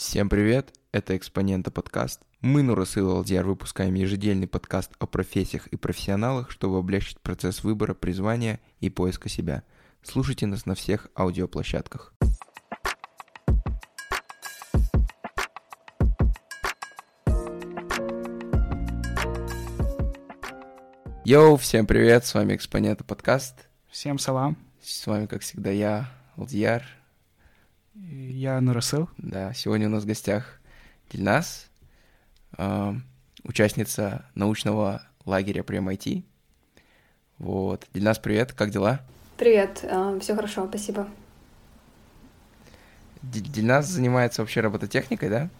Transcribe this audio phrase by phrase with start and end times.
[0.00, 2.22] Всем привет, это «Экспонента подкаст».
[2.40, 8.60] Мы, Нурасыл Алдияр, выпускаем ежедельный подкаст о профессиях и профессионалах, чтобы облегчить процесс выбора, призвания
[8.80, 9.62] и поиска себя.
[10.02, 12.14] Слушайте нас на всех аудиоплощадках.
[21.26, 23.68] Йоу, всем привет, с вами «Экспонента подкаст».
[23.90, 24.56] Всем салам.
[24.82, 26.99] С вами, как всегда, я, Алдияр.
[28.08, 29.08] Я Нурасыл.
[29.18, 30.58] Да, сегодня у нас в гостях
[31.10, 31.68] Дильнас,
[32.56, 32.94] э,
[33.44, 36.24] участница научного лагеря при MIT.
[37.38, 37.86] Вот.
[37.92, 39.00] Дильнас, привет, как дела?
[39.36, 39.84] Привет,
[40.20, 41.08] все хорошо, спасибо.
[43.22, 45.50] Дильнас занимается вообще робототехникой, да?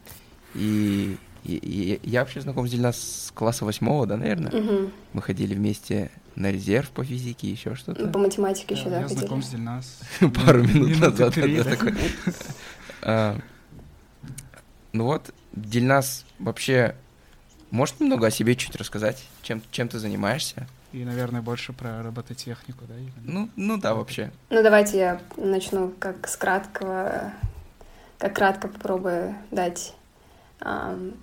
[0.55, 4.53] И, и, и я вообще знаком с Дильнас с класса восьмого, да, наверное?
[4.53, 4.91] Угу.
[5.15, 8.07] Мы ходили вместе на резерв по физике, еще что-то.
[8.09, 9.19] По математике еще, да, Я ходили.
[9.19, 10.01] знаком с Дильнас.
[10.47, 11.35] Пару минут назад.
[11.37, 11.93] да, да.
[13.03, 13.39] А,
[14.93, 16.95] Ну вот, Дильнас вообще
[17.71, 19.25] может немного о себе чуть рассказать?
[19.43, 20.67] Чем, чем ты занимаешься?
[20.93, 22.95] И, наверное, больше про робототехнику, да?
[23.23, 24.33] Ну, ну да, вообще.
[24.51, 27.33] Ну, давайте я начну как с краткого,
[28.19, 29.95] как кратко попробую дать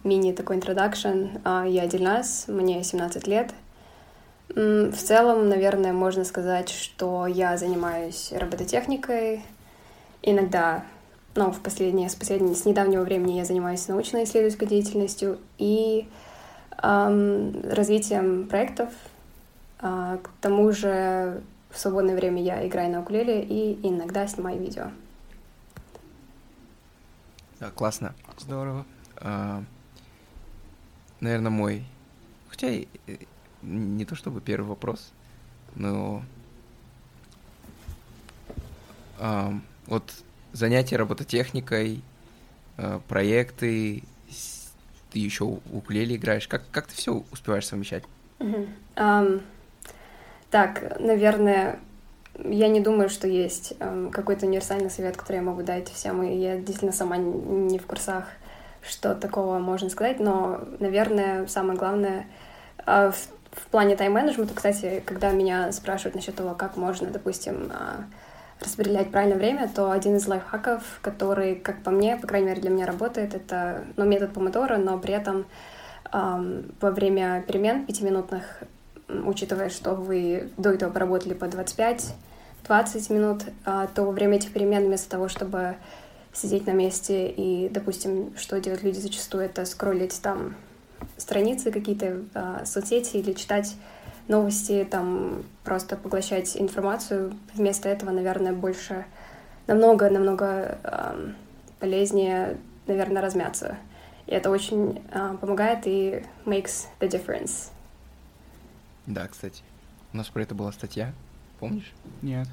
[0.04, 1.42] мини такой introduction.
[1.44, 3.54] А, Я Дильнас, мне 17 лет.
[4.50, 9.44] В целом, наверное, можно сказать, что я занимаюсь робототехникой.
[10.24, 10.84] Иногда,
[11.36, 16.08] ну, в последнее, с, последнего, с недавнего времени я занимаюсь научно-исследовательской деятельностью и
[16.78, 18.90] ам, развитием проектов.
[19.80, 24.86] А, К тому же в свободное время я играю на укулеле и иногда снимаю видео.
[27.60, 28.14] Да, классно.
[28.40, 28.86] Здорово.
[29.18, 29.64] А,
[31.20, 31.84] Наверное, мой...
[32.50, 33.18] Хотя и, э,
[33.64, 35.12] не то чтобы первый вопрос,
[35.76, 36.22] но...
[39.20, 40.14] ам, Вот
[40.54, 42.04] занятия робототехникой,
[42.78, 44.04] а, проекты,
[45.12, 46.48] ты еще укулеле играешь.
[46.48, 48.04] Как, как ты все успеваешь совмещать?
[48.40, 48.68] Мгм.
[48.96, 49.42] Ам,
[50.52, 51.80] Так, наверное,
[52.44, 56.38] я не думаю, что есть ам, какой-то универсальный совет, который я могу дать всем, и
[56.38, 58.26] я действительно сама не в курсах,
[58.88, 62.26] что такого можно сказать, но, наверное, самое главное
[62.86, 63.18] а, в,
[63.52, 68.06] в плане тайм-менеджмента, кстати, когда меня спрашивают насчет того, как можно, допустим, а,
[68.60, 72.70] распределять правильно время, то один из лайфхаков, который, как по мне, по крайней мере, для
[72.70, 75.46] меня работает, это ну, метод помодора, но при этом
[76.12, 78.64] ам, во время перемен пятиминутных,
[79.08, 82.14] учитывая, что вы до этого поработали по 25-20
[83.14, 85.76] минут, а, то во время этих перемен вместо того, чтобы
[86.38, 90.56] сидеть на месте и, допустим, что делают люди зачастую, это скроллить там
[91.18, 93.76] страницы какие-то, а, соцсети или читать
[94.28, 97.34] новости, там просто поглощать информацию.
[97.54, 99.06] Вместо этого, наверное, больше
[99.68, 101.36] намного-намного ам,
[101.80, 103.78] полезнее, наверное, размяться.
[104.28, 107.70] И это очень а, помогает и makes the difference.
[109.06, 109.64] Да, кстати.
[110.14, 111.14] У нас про это была статья,
[111.60, 111.92] помнишь?
[112.22, 112.48] Нет.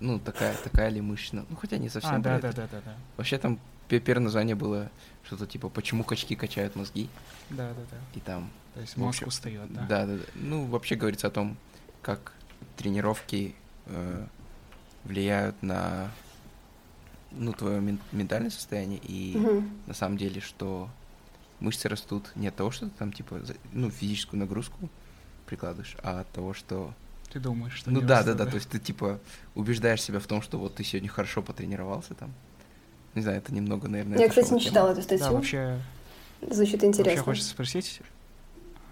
[0.00, 1.44] Ну, такая, такая ли мышечная.
[1.48, 2.94] Ну, хотя не совсем А, да, да, да, да, да.
[3.16, 3.58] Вообще там
[3.88, 4.90] пе- первое название было
[5.24, 7.08] что-то типа «Почему качки качают мозги?»
[7.50, 7.96] Да, да, да.
[8.14, 8.50] И там...
[8.74, 9.86] То есть мозг общем, устает, да?
[9.88, 10.22] Да, да, да.
[10.34, 11.56] Ну, вообще говорится о том,
[12.02, 12.32] как
[12.76, 13.54] тренировки
[13.86, 14.26] э,
[15.04, 16.10] влияют на
[17.32, 19.70] ну, твое мен- ментальное состояние и Мгм.
[19.86, 20.88] на самом деле, что
[21.60, 24.88] мышцы растут не от того, что ты там типа за- ну, физическую нагрузку
[25.46, 26.92] прикладываешь, а от того, что
[27.32, 29.20] Ты думаешь, что ну да, да, да, то есть ты типа
[29.54, 32.32] убеждаешь себя в том, что вот ты сегодня хорошо потренировался там.
[33.14, 34.18] Не знаю, это немного, наверное.
[34.18, 35.32] Я, кстати, не читала эту Да, статью.
[35.32, 35.80] вообще,
[36.48, 37.22] Звучит вообще интересно.
[37.22, 38.00] хочется спросить,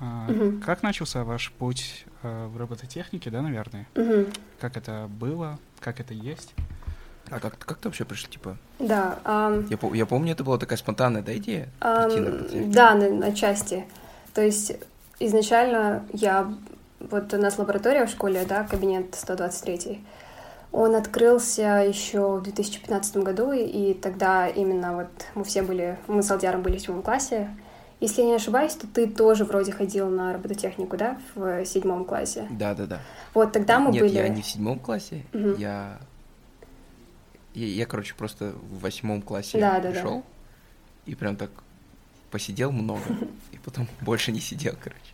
[0.01, 0.61] а, Мгм.
[0.61, 3.87] как начался ваш путь а, в робототехнике, да, наверное?
[3.95, 4.27] Мгм.
[4.61, 6.55] Как это было, как это есть?
[7.31, 8.57] А как, как ты вообще пришел, типа?
[8.79, 9.19] Да.
[9.25, 11.69] ам, Я, я помню, это была такая спонтанная, да, идея?
[11.81, 12.21] Ам, прийти
[12.67, 13.85] на да, на, отчасти.
[14.35, 14.73] То есть
[15.21, 16.53] изначально я...
[17.01, 20.01] Вот у нас лаборатория в школе, да, кабинет 123.
[20.73, 25.99] Он открылся еще в 2015 году, и, тогда именно вот мы все были...
[26.09, 27.49] Мы с Алдиаром были в седьмом классе.
[28.01, 32.47] Если я не ошибаюсь, то ты тоже вроде ходил на робототехнику, да, в седьмом классе?
[32.51, 33.01] Да, да, да.
[33.35, 34.15] Вот тогда мы Нет, были...
[34.15, 35.57] я не в седьмом классе, Мгм.
[35.57, 35.99] я...
[37.55, 37.67] я...
[37.67, 39.91] я, короче, просто в восьмом классе Да, да, да.
[39.91, 40.23] пришел
[41.07, 41.51] и прям так
[42.31, 43.01] посидел много,
[43.53, 45.08] и потом больше не сидел, короче.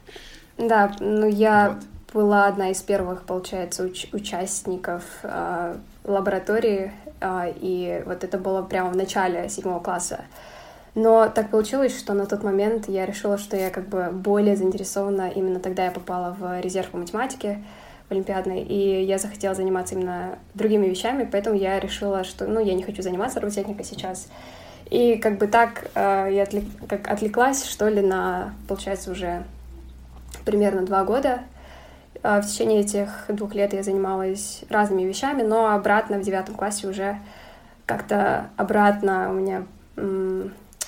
[0.59, 1.79] Да, ну я Вот.
[2.12, 8.91] была одна из первых, получается, уч- участников а, лаборатории, а, и вот это было прямо
[8.91, 10.25] в начале седьмого класса.
[10.95, 15.29] Но так получилось, что на тот момент я решила, что я как бы более заинтересована.
[15.29, 17.65] Именно тогда я попала в резерв по математике
[18.09, 22.75] в Олимпиадной, и я захотела заниматься именно другими вещами, поэтому я решила, что, ну, я
[22.75, 24.29] не хочу заниматься робототехникой сейчас.
[24.91, 29.43] И как бы так э, я отвлек, как отвлеклась, что ли, на, получается, уже
[30.45, 31.41] примерно два года.
[32.23, 36.89] Э, в течение этих двух лет я занималась разными вещами, но обратно в девятом классе
[36.89, 37.19] уже
[37.87, 39.65] как-то обратно у меня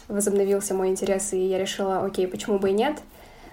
[0.08, 3.00] возобновился мой интерес, и я решила, окей, почему бы и нет.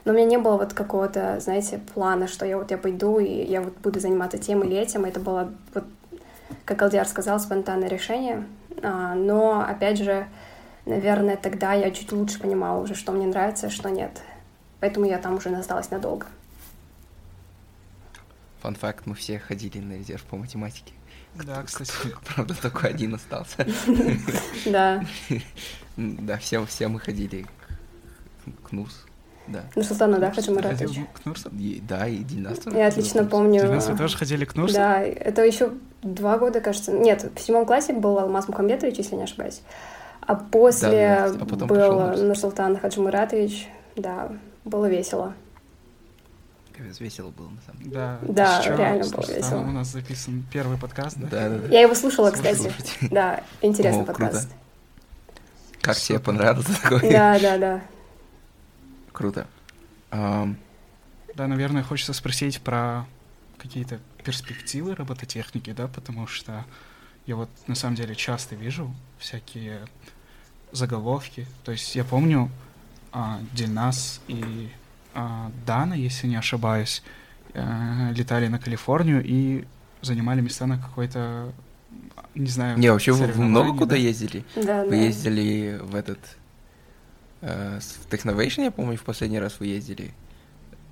[0.06, 3.44] Но у меня не было вот какого-то, знаете, плана, что я вот я пойду и
[3.46, 5.06] я вот буду заниматься тем или этим.
[5.06, 5.86] Это было вот,
[6.66, 8.46] как Алдиар сказал, спонтанное решение.
[8.82, 10.28] А, но, опять же,
[10.86, 14.22] наверное, тогда я чуть лучше понимала уже, что мне нравится, что нет.
[14.84, 16.28] Поэтому я там уже осталась надолго.
[18.60, 20.92] Фан факт, мы все ходили на резерв по математике.
[21.36, 21.94] Да, кстати.
[22.36, 23.66] Правда, только один остался.
[24.66, 25.06] Да.
[25.96, 27.46] Да, все, все мы ходили
[28.66, 29.06] к НУРС.
[29.48, 29.64] Да.
[29.74, 31.00] Ну, Султана, да, Хаджи Маратович?
[31.14, 31.50] к Нурсу?
[31.88, 33.62] Да, и Дильнас тоже Я отлично помню.
[33.62, 34.76] Дильнас, вы тоже ходили к Нурсу?
[34.76, 35.72] Да, это еще
[36.02, 36.92] два года, кажется.
[36.92, 39.62] Нет, в седьмом классе был Алмаз Мухамбетович, если не ошибаюсь.
[40.20, 42.20] А после Да, да, а был Нурс.
[42.20, 43.70] Нурсултан Хаджимуратович.
[43.96, 44.30] Да,
[44.66, 45.34] было весело.
[46.76, 47.92] Капец, весело было, на самом деле.
[47.94, 49.60] Да, Да, Ещё реально было весело.
[49.60, 51.28] У нас записан первый подкаст, да?
[51.28, 51.68] Да, да, да.
[51.68, 52.58] Я его слушала, кстати.
[52.58, 52.92] Слушайте.
[53.12, 54.22] Да, интересный О, круто.
[54.22, 54.50] подкаст.
[55.82, 57.12] Как тебе понравился такой?
[57.12, 57.82] Да, да, да.
[59.12, 59.48] Круто.
[60.12, 60.58] Ам,
[61.36, 63.06] Да, наверное, хочется спросить про
[63.58, 66.66] какие-то перспективы робототехники, да, потому что
[67.28, 69.82] я вот на самом деле часто вижу всякие
[70.72, 71.46] заголовки.
[71.64, 72.50] То есть я помню
[73.14, 74.70] а, Дильнас и
[75.14, 77.04] а, Дана, если не ошибаюсь,
[77.54, 79.66] э, летали на Калифорнию и
[80.02, 81.54] занимали места на какой-то,
[82.36, 84.02] не знаю, Не, вообще вы, много соревновании, куда да?
[84.02, 84.44] ездили?
[84.56, 84.96] Да, Вы да.
[84.96, 86.20] ездили в этот...
[87.42, 90.14] э, в Technovation, я помню, в последний раз вы ездили.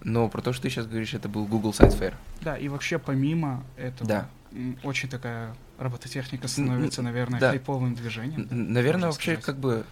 [0.03, 2.13] Но про то, что ты сейчас говоришь, это был Google Science Fair.
[2.41, 4.29] Да, и вообще помимо этого, Да.
[4.83, 7.49] очень такая робототехника становится, наверное, да.
[7.51, 8.41] хайповым движением.
[8.41, 9.45] Н- да, Наверное, вообще, сказать.
[9.45, 9.85] как бы,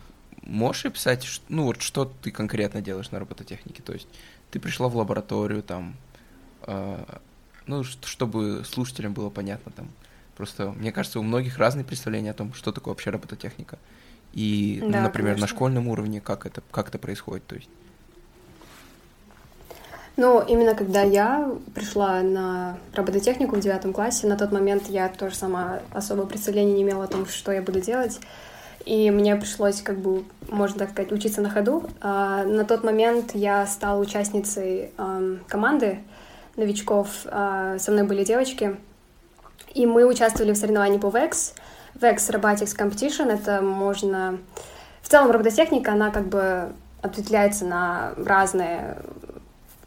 [0.43, 3.81] можешь описать, ну вот что ты конкретно делаешь на робототехнике?
[3.83, 4.07] То есть
[4.51, 5.95] ты пришла в лабораторию, там,
[6.63, 7.03] э,
[7.67, 9.89] ну, чтобы слушателям было понятно, там,
[10.35, 13.77] просто, мне кажется, у многих разные представления о том, что такое вообще робототехника.
[14.33, 15.55] И, ну, Да, например, на конечно.
[15.55, 17.69] школьном уровне, как это, как это происходит, то есть.
[20.17, 25.35] Ну, именно когда я пришла на робототехнику в девятом классе, на тот момент я тоже
[25.35, 28.19] сама особо представления не имела о том, что я буду делать.
[28.85, 31.89] И мне пришлось, как бы, можно так сказать, учиться на ходу.
[32.01, 35.99] А, на тот момент я стала участницей ам, команды
[36.55, 37.09] новичков.
[37.25, 38.77] А, со мной были девочки.
[39.73, 41.53] И мы участвовали в соревновании по VEX.
[41.95, 44.39] VEX Robotics Competition— это можно...
[45.01, 46.71] В целом робототехника, она как бы
[47.01, 48.97] ответвляется на разные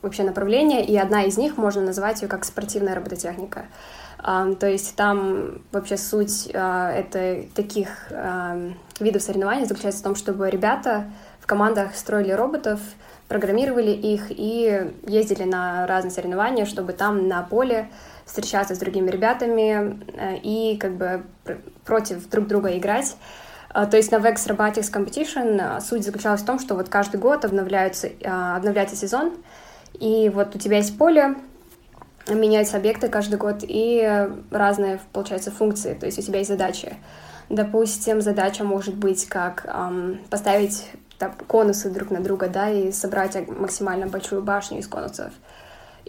[0.00, 3.60] вообще направления, и одна из них можно назвать ее как спортивная робототехника.
[3.60, 3.64] А,
[4.22, 8.12] то есть там вообще суть а, это таких
[9.00, 11.10] видов соревнований заключается в том, чтобы ребята
[11.40, 12.80] в командах строили роботов,
[13.28, 17.88] программировали их и ездили на разные соревнования, чтобы там на поле
[18.26, 23.16] встречаться с другими ребятами э, и как бы пр- против друг друга играть.
[23.70, 27.18] А, То есть на VEX Robotics Competition а, суть заключалась в том, что вот каждый
[27.18, 29.32] год обновляются, обновляется сезон,
[29.98, 31.34] и вот у тебя есть поле,
[32.28, 36.96] меняются объекты каждый год и разные, получается, функции, то есть у тебя есть задачи.
[37.48, 40.86] Допустим, задача может быть как ам, поставить
[41.18, 45.32] так, конусы друг на друга, да, и собрать максимально большую башню из конусов.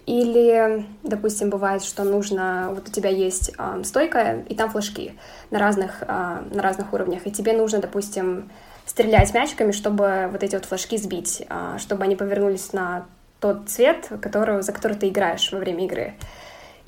[0.06, 5.18] Или, допустим, бывает, что нужно, вот у тебя есть ам, стойка, и там флажки
[5.50, 8.52] на разных, а, на разных уровнях, и тебе нужно, допустим,
[8.86, 13.06] стрелять мячиками, чтобы вот эти вот флажки сбить, а, чтобы они повернулись на
[13.44, 16.14] тот цвет, которого, за который ты играешь во время игры.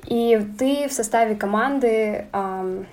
[0.08, 2.86] И ты в составе команды, ам,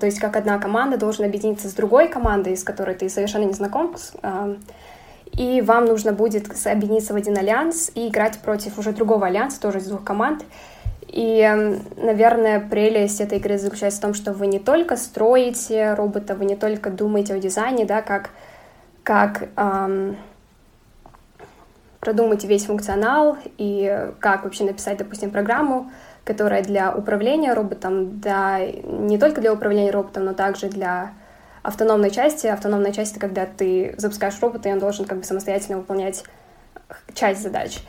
[0.00, 3.52] то есть как одна команда, должен объединиться с другой командой, с которой ты совершенно не
[3.52, 4.56] знаком, ам,
[5.32, 9.78] и вам нужно будет объединиться в один альянс и играть против уже другого альянса, тоже
[9.78, 10.42] из двух команд.
[11.08, 11.42] И,
[11.96, 16.56] наверное, прелесть этой игры заключается в том, что вы не только строите робота, вы не
[16.56, 18.30] только думаете о дизайне, да, как,
[19.02, 20.16] как ам,
[22.06, 25.90] продумать весь функционал и как вообще написать, допустим, программу,
[26.22, 31.14] которая для управления роботом, да, не только для управления роботом, но также для
[31.64, 32.46] автономной части.
[32.46, 36.22] Автономная часть— это когда ты запускаешь робота, и он должен как бы самостоятельно выполнять
[37.12, 37.80] часть задач.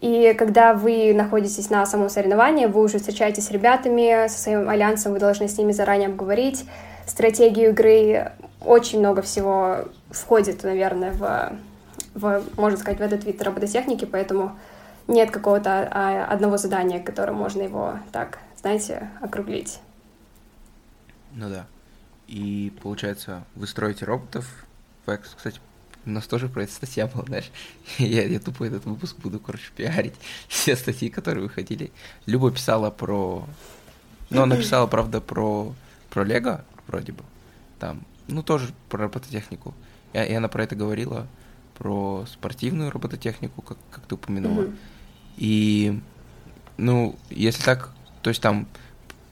[0.00, 5.12] И когда вы находитесь на самом соревновании, вы уже встречаетесь с ребятами, со своим альянсом,
[5.12, 6.64] вы должны с ними заранее обговорить
[7.06, 8.32] стратегию игры.
[8.64, 11.52] Очень много всего входит, наверное, в,
[12.14, 14.58] в можно сказать, в этот вид робототехники, поэтому
[15.06, 19.80] нет какого-то а, одного задания, которое можно его так, знаете, округлить.
[21.32, 21.66] Ну да.
[22.26, 24.46] И получается, вы строите роботов.
[25.06, 25.60] Векс, кстати,
[26.06, 27.50] у нас тоже про это статья была, знаешь.
[27.98, 30.14] я, я тупо этот выпуск буду, короче, пиарить.
[30.48, 31.90] Все статьи, которые выходили.
[32.26, 33.44] Люба писала про...
[34.30, 35.74] Ну, она писала, правда, про,
[36.08, 37.24] про Лего, вроде бы.
[37.80, 39.74] Там, ну, тоже про робототехнику.
[40.12, 41.26] И, и она про это говорила,
[41.80, 44.64] про спортивную робототехнику, как, как ты упомянула.
[44.64, 44.76] Mm-hmm.
[45.38, 46.00] И,
[46.76, 48.68] ну, если так, то есть там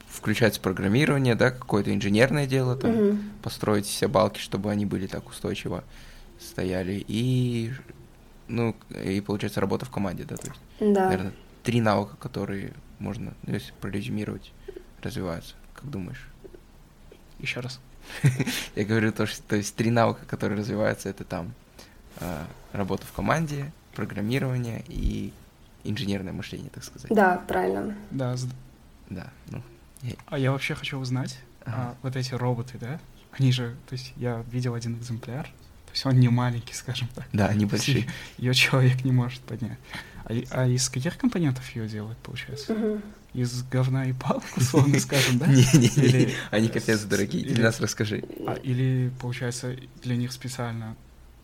[0.06, 3.18] включается программирование, да, какое-то инженерное дело, там, mm-hmm.
[3.42, 5.84] построить все балки, чтобы они были так устойчиво
[6.40, 7.70] стояли, и,
[8.48, 8.74] ну,
[9.04, 11.04] и получается работа в команде, да, то есть, да.
[11.04, 14.52] наверное, три навыка, которые можно, ну, если прорезюмировать,
[15.02, 16.26] развиваются, как думаешь?
[17.40, 17.78] Еще раз.
[18.74, 21.52] Я говорю то, что то есть три навыка, которые развиваются, это там
[22.20, 25.32] э, работа в команде, программирование и
[25.84, 27.10] инженерное мышление, так сказать.
[27.10, 27.96] Да, правильно.
[28.10, 28.36] Да.
[29.10, 29.62] Да, ну.
[30.02, 30.14] Я...
[30.26, 31.76] А я вообще хочу узнать, ага.
[31.76, 33.00] а, вот эти роботы, да?
[33.32, 37.26] Они же, то есть я видел один экземпляр, то есть он не маленький, скажем так.
[37.32, 38.06] Да, они большие.
[38.38, 39.78] Ее человек не может поднять.
[40.24, 42.74] А, а из каких компонентов ее делают, получается?
[42.74, 43.00] Угу.
[43.34, 45.46] Из говна и палок, условно скажем, да?
[45.46, 48.22] Не-не-не, они капец дорогие, для нас расскажи.
[48.46, 50.94] А, или, получается, для них специально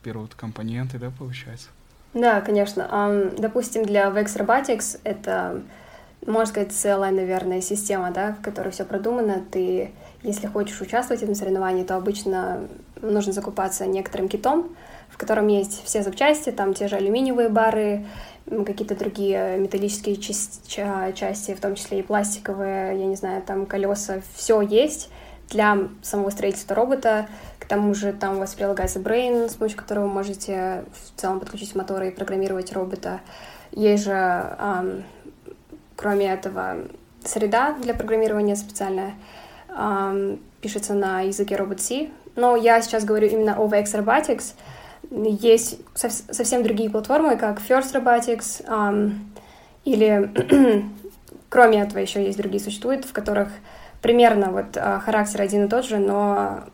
[0.05, 1.69] берут компоненты, да, получается?
[2.13, 2.89] Да, конечно.
[2.93, 5.63] Um, допустим, для VEX Robotics это,
[6.27, 9.43] можно сказать, целая, наверное, система, да, в которой все продумано.
[9.51, 9.91] Ты,
[10.23, 12.69] если хочешь участвовать в этом соревновании, то обычно
[13.03, 14.77] нужно закупаться некоторым китом,
[15.09, 18.07] в котором есть все запчасти, там те же алюминиевые бары,
[18.47, 24.61] какие-то другие металлические части, в том числе и пластиковые, я не знаю, там колеса, все
[24.61, 25.09] есть
[25.51, 27.29] для самого строительства робота.
[27.65, 31.41] К тому же там у вас прилагается Brain, с помощью которого вы можете в целом
[31.41, 33.21] подключить моторы и программировать робота.
[33.73, 35.05] Есть же, эм,
[35.97, 36.77] кроме этого,
[37.25, 39.15] среда для программирования специальная.
[39.71, 42.11] Эм, пишется на языке Robot-C.
[42.37, 44.53] Но я сейчас говорю именно о VX Robotics.
[45.11, 49.33] Есть сов- совсем другие платформы, как First Robotics, эм,
[49.87, 50.31] или
[51.49, 53.49] кроме этого еще есть другие существуют, в которых
[54.05, 56.65] примерно вот а, характер один и тот же, но...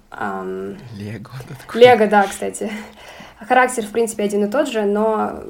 [0.97, 1.31] Лего.
[1.75, 2.73] Лего, да, кстати.
[3.39, 5.41] Характер, в принципе, один и тот же, но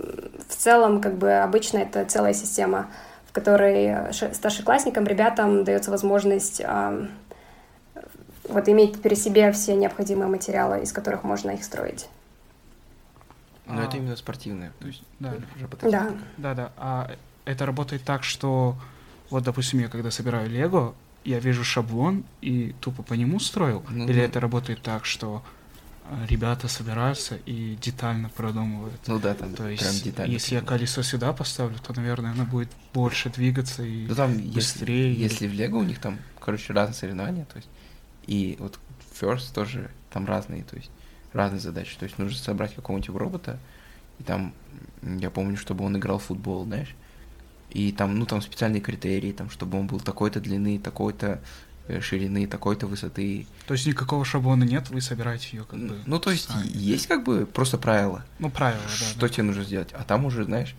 [0.47, 2.89] в целом, как бы, обычно это целая система,
[3.27, 6.61] в которой старшеклассникам, ребятам дается возможность
[8.47, 12.11] вот иметь при себе все необходимые материалы, из которых можно их строить.
[13.65, 13.85] Но а...
[13.87, 15.33] это именно спортивное, то есть да.
[15.81, 16.11] Да.
[16.37, 16.73] Да, да.
[16.77, 17.11] А
[17.47, 18.77] это работает так, что
[19.31, 23.85] вот, допустим, я когда собираю Лего, я вижу шаблон и тупо по нему строил?
[23.91, 24.25] Ну, Или да.
[24.25, 25.43] это работает так, что
[26.09, 29.00] э, ребята собираются и детально продумывают?
[29.07, 30.33] Ну да, там То есть, прям детально.
[30.33, 35.12] Если я колесо сюда поставлю, то, наверное, оно будет больше двигаться и ну, там быстрее.
[35.12, 37.69] Если, если в Лего у них там, короче, разные соревнования, то есть,
[38.27, 38.79] и вот
[39.21, 40.91] First тоже там разные, то есть,
[41.33, 41.97] разные задачи.
[41.99, 43.59] То есть нужно собрать какого-нибудь робота,
[44.19, 44.55] и там,
[45.03, 46.95] я помню, чтобы он играл в футбол, знаешь,
[47.71, 51.41] и там, ну, там специальные критерии, там, чтобы он был такой-то длины, такой-то
[51.89, 53.47] э, ширины, такой-то высоты.
[53.67, 55.99] То есть никакого шаблона нет, вы собираете ее как бы.
[56.07, 56.67] Ну, то есть сами.
[56.73, 58.25] есть как бы просто правила.
[58.39, 59.07] Ну, правила, да.
[59.07, 59.29] Что да.
[59.29, 59.91] тебе нужно сделать?
[59.93, 60.75] А там уже, знаешь,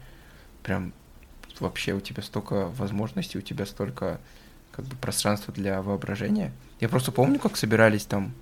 [0.64, 0.94] прям
[1.60, 4.20] вообще у тебя столько возможностей, у тебя столько
[4.72, 6.52] как бы пространства для воображения.
[6.80, 8.34] Я просто помню, как собирались там,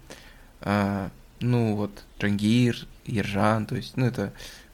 [0.61, 4.33] э, ну вот, Джангир, Ержан, то есть, ну это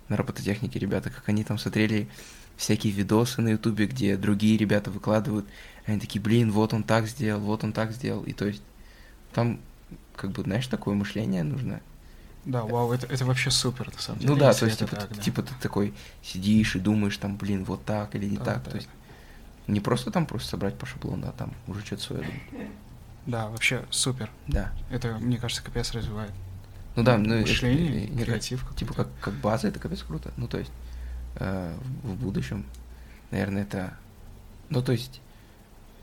[0.09, 2.07] на робототехнике ребята, как они там смотрели
[2.57, 5.45] всякие видосы на ютубе, где другие ребята выкладывают,
[5.85, 8.61] они такие, блин, вот он так сделал, вот он так сделал, и то есть
[9.33, 9.59] там,
[10.15, 11.81] как бы, знаешь, такое мышление нужно.
[12.45, 14.33] Да, вау, это, это вообще супер, на самом деле.
[14.33, 15.21] Ну да, то есть, типа, так, ты, да.
[15.21, 15.93] типа, ты такой
[16.23, 18.89] сидишь и думаешь, там, блин, вот так или не да, так, да, то есть
[19.67, 22.69] не просто там просто собрать по шаблону, а там уже что-то свое думать.
[23.25, 24.29] Да, вообще супер.
[24.47, 24.71] Да.
[24.91, 26.31] Это, мне кажется, капец развивает.
[26.95, 28.65] Ну да, ну, мышление, это, креатив.
[28.75, 30.31] Типа как, как база, это капец круто.
[30.37, 30.71] Ну, то есть,
[31.35, 32.65] э, в будущем.
[33.31, 33.97] Наверное, это...
[34.69, 35.21] Ну, то есть,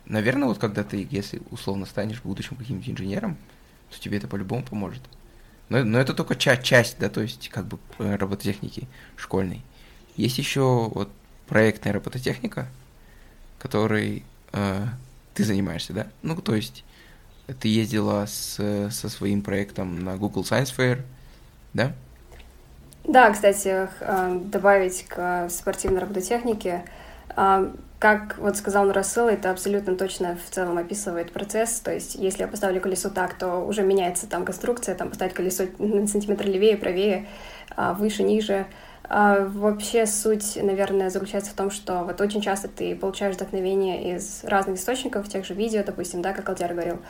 [0.07, 3.37] наверное, вот когда ты, если условно станешь в будущем каким-нибудь инженером,
[3.91, 5.03] то тебе это по-любому поможет.
[5.69, 9.63] Но, но это только ча- часть, да, то есть, как бы э, робототехники школьной.
[10.17, 11.11] Есть еще вот
[11.49, 12.69] проектная робототехника,
[13.59, 14.87] которой э,
[15.35, 16.09] ты занимаешься, да?
[16.23, 16.85] Ну, то есть,
[17.61, 18.57] ты ездила с,
[18.91, 21.03] со своим проектом на Google Science Fair,
[21.73, 21.95] да?
[23.05, 26.85] Да, кстати, э, добавить к спортивной робототехнике,
[27.37, 31.81] э, как вот сказал Нурасыл, это абсолютно точно в целом описывает процесс.
[31.81, 35.65] То есть, если я поставлю колесо так, то уже меняется там конструкция, там поставить колесо
[35.79, 37.29] на сантиметр левее, правее,
[37.77, 38.67] а, выше, ниже.
[39.05, 44.43] А, вообще суть, наверное, заключается в том, что вот очень часто ты получаешь вдохновение из
[44.45, 47.03] разных источников, тех же видео, допустим, да, как Алтер говорил, а,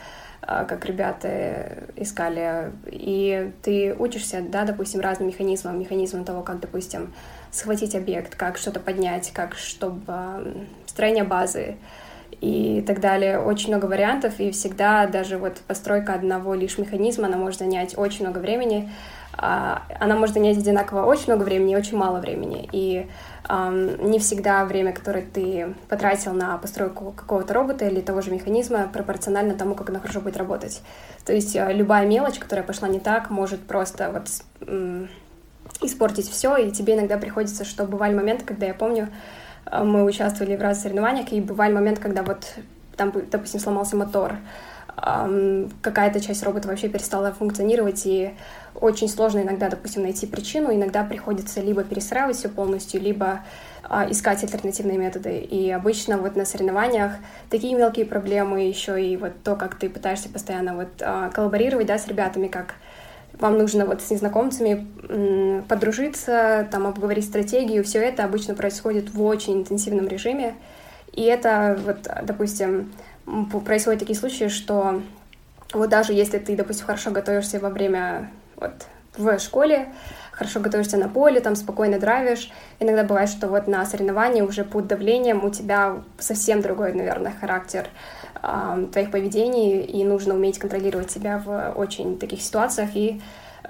[0.47, 7.13] как ребята искали, и ты учишься, да, допустим, разным механизмам, механизмам того, как, допустим,
[7.53, 11.77] схватить объект, как что-то поднять, как чтобы строение базы
[12.41, 13.39] и так далее.
[13.39, 18.25] Очень много вариантов, и всегда даже вот постройка одного лишь механизма, она может занять очень
[18.25, 22.69] много времени, а, она может занять одинаково очень много времени и очень мало времени.
[22.73, 23.07] И
[23.49, 28.89] um, не всегда время, которое ты потратил на постройку какого-то робота или того же механизма,
[28.93, 30.83] пропорционально тому, как оно хорошо будет работать.
[31.25, 34.29] То есть uh, любая мелочь, которая пошла не так, может просто вот
[34.61, 35.09] um,
[35.81, 39.09] испортить все, и тебе иногда приходится, что бывали моменты, когда я помню,
[39.67, 42.55] uh, мы участвовали в разных соревнованиях, и бывали моменты, когда вот
[42.97, 44.37] там, допустим, сломался мотор,
[44.95, 48.35] какая-то часть робота вообще перестала функционировать, и
[48.75, 53.41] очень сложно иногда, допустим, найти причину, иногда приходится либо перестраивать все полностью, либо
[53.85, 55.39] а, искать альтернативные методы.
[55.39, 57.13] И обычно вот на соревнованиях
[57.51, 61.99] такие мелкие проблемы, еще и вот то, как ты пытаешься постоянно вот а, коллаборировать, да,
[61.99, 62.75] с ребятами, как
[63.39, 69.55] вам нужно вот с незнакомцами подружиться, там обговорить стратегию, все это обычно происходит в очень
[69.55, 70.55] интенсивном режиме.
[71.13, 72.93] И это вот, допустим,
[73.65, 75.03] происходят такие случаи, что
[75.73, 78.87] вот даже если ты, допустим, хорошо готовишься во время вот
[79.17, 79.93] в школе,
[80.33, 82.51] хорошо готовишься на поле, там спокойно драйвишь.
[82.81, 87.89] Иногда бывает, что вот на соревновании уже под давлением у тебя совсем другой, наверное, характер
[88.43, 92.91] э, твоих поведений, и нужно уметь контролировать себя в очень таких ситуациях.
[92.95, 93.21] И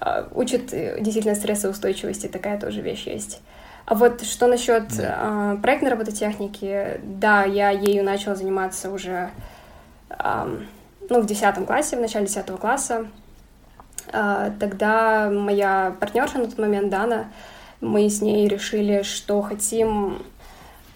[0.01, 3.41] э, учит действительно стрессоустойчивости, такая тоже вещь есть.
[3.85, 9.31] А вот что насчет э, проектной робототехники, да, я ею начала заниматься уже
[11.09, 13.07] ну, в 10 классе, в начале 10 класса.
[14.13, 17.27] Э, тогда моя партнерша на тот момент, Дана,
[17.81, 20.23] мы с ней решили, что хотим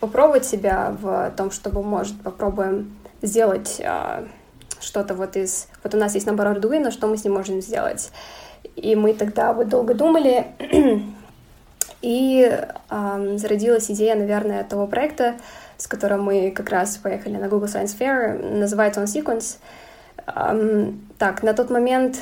[0.00, 4.26] попробовать себя в том, чтобы, может, попробуем сделать э,
[4.80, 5.68] что-то вот из...
[5.82, 8.10] Вот у нас есть набор Arduino, что мы с ним можем сделать.
[8.76, 10.46] И мы тогда вот долго думали,
[12.02, 12.50] и
[12.90, 15.36] э, зародилась идея, наверное, того проекта,
[15.76, 18.58] с которым мы как раз поехали на Google Science Fair.
[18.58, 19.58] Называется он Sequence.
[21.18, 22.18] Так, на тот момент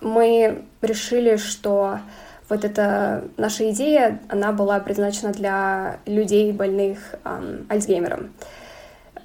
[0.00, 1.98] мы решили, что
[2.48, 8.32] вот эта наша идея, она была предназначена для людей, больных эм, Альцгеймером.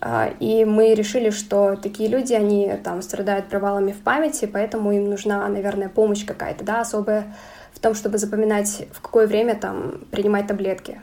[0.02, 5.10] Э, и мы решили, что такие люди, они там страдают провалами в памяти, поэтому им
[5.10, 7.36] нужна, наверное, помощь какая-то, да, особая
[7.74, 11.02] в том, чтобы запоминать, в какое время там принимать таблетки.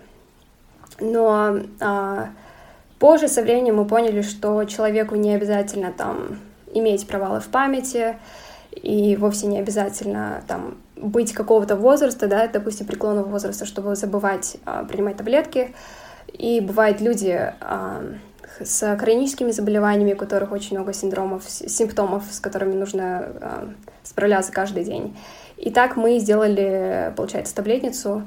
[1.00, 2.28] Но а,
[3.04, 6.38] позже со временем мы поняли, что человеку не обязательно там
[6.72, 8.16] иметь провалы в памяти,
[8.70, 14.84] и вовсе не обязательно там быть какого-то возраста, да, допустим, преклонного возраста, чтобы забывать а,
[14.84, 15.74] принимать таблетки.
[16.32, 18.02] И бывают люди а,
[18.58, 23.68] с хроническими заболеваниями, у которых очень много синдромов, симптомов, с которыми нужно а,
[24.02, 25.14] справляться каждый день.
[25.58, 28.22] Итак, мы сделали, получается, таблетницу,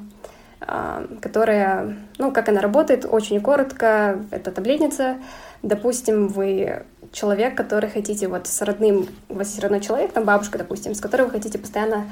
[0.60, 4.24] которая, ну, как она работает, очень коротко.
[4.30, 5.16] Это таблетница.
[5.62, 10.58] Допустим, вы человек, который хотите вот с родным, у вас есть родной человек, там бабушка,
[10.58, 12.08] допустим, с которой вы хотите постоянно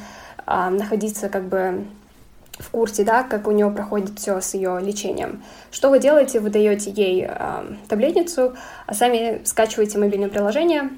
[0.47, 1.85] а, находиться как бы
[2.59, 5.43] в курсе, да, как у нее проходит все с ее лечением.
[5.71, 6.41] Что вы делаете?
[6.41, 8.57] Вы даете ей а, таблетницу,
[8.87, 10.91] а сами скачиваете мобильное приложение,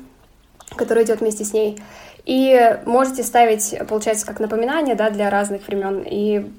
[0.77, 1.83] которое идет вместе с ней,
[2.25, 6.03] и можете ставить, получается, как напоминание да, для разных времен.
[6.07, 6.51] И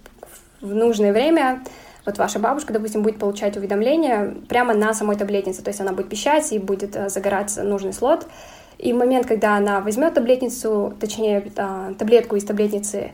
[0.61, 1.61] в нужное время
[2.05, 5.61] вот ваша бабушка, допустим, будет получать уведомления прямо на самой таблетнице.
[5.61, 8.25] То есть она будет пищать и будет э, загораться нужный слот.
[8.77, 13.11] И в момент, когда она возьмет таблетницу, точнее, э, таблетку из таблетницы,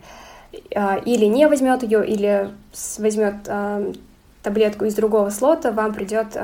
[0.53, 2.51] э, или не возьмет ее, или
[2.97, 3.35] возьмет
[4.43, 6.37] таблетку из другого слота, вам придет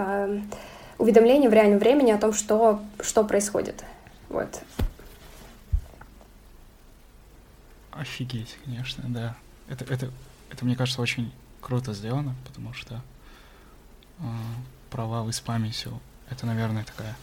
[0.98, 3.84] уведомление в реальном времени о том, что, что происходит.
[4.28, 4.62] Вот.
[7.92, 9.36] Офигеть, конечно, да.
[9.70, 10.10] Это, это,
[10.52, 13.02] это мне кажется, очень круто сделано, потому что
[14.20, 14.24] э,
[14.90, 17.16] провалы с памятью— это, наверное, такая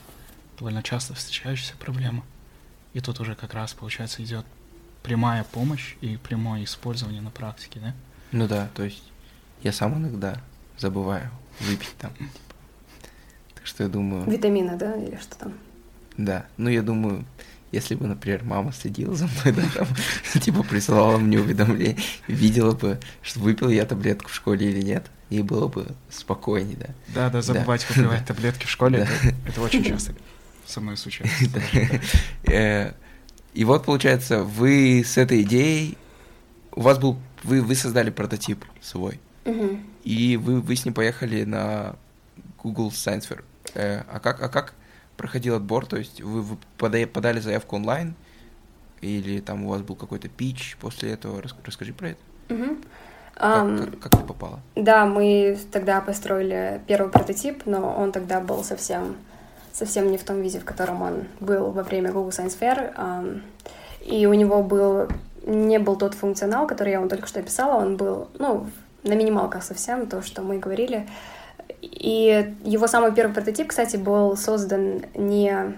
[0.58, 2.24] довольно часто встречающаяся проблема.
[2.94, 4.46] И тут уже как раз, получается, идет
[5.02, 7.94] прямая помощь и прямое использование на практике, да?
[8.32, 9.02] Ну да, то есть
[9.62, 10.40] я сам иногда
[10.78, 12.12] забываю выпить там.
[12.14, 12.30] Типа.
[13.54, 14.28] Так что я думаю...
[14.28, 15.54] Витамины, да, или что там?
[16.16, 17.24] Да, ну я думаю,
[17.72, 19.88] если бы, например, мама следила за мной, да, там,
[20.40, 25.42] типа присылала мне уведомление, видела бы, что выпил я таблетку в школе или нет, и
[25.42, 26.88] было бы спокойнее, да.
[27.14, 27.94] Да, да, забывать да.
[27.94, 29.04] выпивать таблетки в школе, да.
[29.04, 30.14] это, это очень часто
[30.66, 31.44] со мной случается.
[32.44, 32.92] Э,
[33.54, 35.98] и вот, получается, вы с этой идеей,
[36.72, 39.20] у вас был, вы, вы создали прототип свой,
[40.04, 41.96] и вы, вы с ним поехали на
[42.62, 43.42] Google Science Fair.
[43.74, 44.74] Э, а, как, а как
[45.18, 45.84] проходил отбор?
[45.84, 48.14] То есть вы, вы пода- подали заявку онлайн,
[49.02, 51.42] или там у вас был какой-то пич после этого?
[51.42, 52.20] Рас- Расскажи про это.
[52.48, 52.78] Мгм.
[53.34, 54.60] Как, как- как ты попала?
[54.74, 59.16] Да, мы тогда построили первый прототип, но он тогда был совсем,
[59.72, 63.42] совсем не в том виде, в котором он был во время Google Science Fair.
[64.04, 65.08] И у него был
[65.46, 68.66] не был тот функционал, который я вам только что описала, он был, ну,
[69.04, 71.06] на минималках совсем, то, что мы говорили.
[71.82, 75.74] И его самый первый прототип, кстати, был создан не,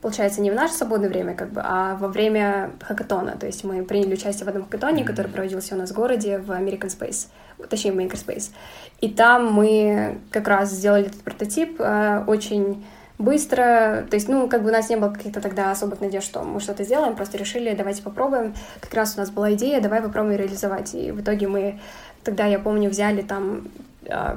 [0.00, 3.36] получается, не в наше свободное время, как бы, а во время хакатона.
[3.36, 6.50] То есть мы приняли участие в одном хакатоне, который проводился у нас в городе, в
[6.50, 7.28] American Space,
[7.68, 8.52] точнее, в Makerspace.
[9.00, 12.84] И там мы как раз сделали этот прототип э, очень
[13.18, 16.42] быстро, то есть, ну, как бы у нас не было каких-то тогда особых надежд, что
[16.42, 18.54] мы что-то сделаем, просто решили, давайте попробуем.
[18.80, 20.94] Как раз у нас была идея, давай попробуем реализовать.
[20.94, 21.80] И в итоге мы
[22.24, 23.68] тогда, я помню, взяли там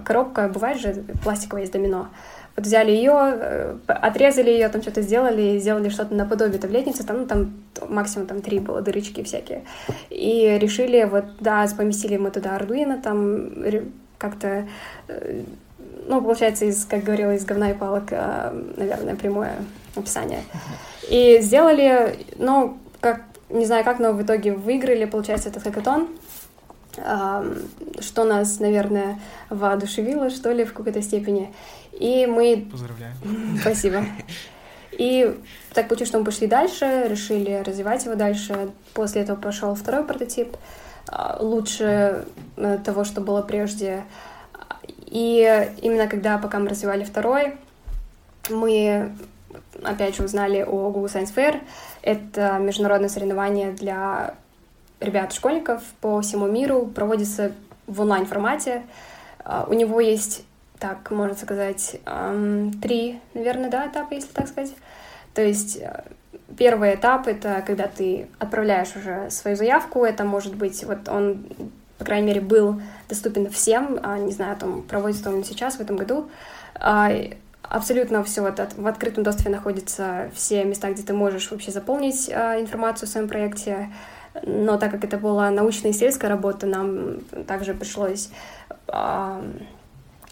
[0.06, 2.10] коробка, бывает же пластиковая из домино,
[2.58, 7.54] вот взяли ее, отрезали ее, там что-то сделали, сделали что-то наподобие таблетницы, там, ну, там
[7.88, 9.64] максимум там три было дырочки всякие.
[10.10, 13.52] И решили, вот, да, поместили мы туда Arduino, там
[14.18, 14.68] как-то,
[15.08, 15.44] э,
[16.08, 19.54] ну, получается, из, как говорила, из говна и палок, э, наверное, прямое
[19.96, 20.42] описание.
[21.12, 26.08] И сделали, ну, как, не знаю как, но в итоге выиграли, получается, этот хакатон,
[26.98, 31.54] что нас, наверное, воодушевило, что ли, в какой-то степени.
[31.92, 33.14] И мы Поздравляю.
[33.62, 34.04] Спасибо.
[34.92, 35.38] И
[35.74, 38.72] так получилось, что мы пошли дальше, решили развивать его дальше.
[38.94, 40.58] После этого пошел второй прототип,
[41.08, 44.04] а, лучше э, того, что было прежде.
[45.06, 47.58] И именно когда, пока мы развивали второй,
[48.50, 49.16] мы
[49.84, 51.62] опять же узнали о Google Science Fair.
[52.02, 54.36] Это международное соревнование для
[55.00, 57.52] ребят-школьников по всему миру, проводится
[57.86, 58.84] в онлайн-формате.
[59.44, 60.44] А, У него есть
[60.80, 62.00] так, можно сказать,
[62.82, 64.74] три, наверное, да, этапа, если так сказать.
[65.34, 66.04] То есть э,
[66.56, 71.48] первый этап— это когда ты отправляешь уже свою заявку, это может быть, вот он,
[71.98, 72.80] по крайней мере, был
[73.10, 76.30] доступен всем, а, не знаю, там, проводится он сейчас, в этом году.
[76.76, 77.12] А,
[77.70, 82.30] Абсолютно все вот от- в открытом доступе находятся все места, где ты можешь вообще заполнить
[82.30, 83.90] информацию о своем проекте.
[84.44, 88.30] Но так как это была научно-исследовательская работа, нам также пришлось
[88.88, 89.44] а,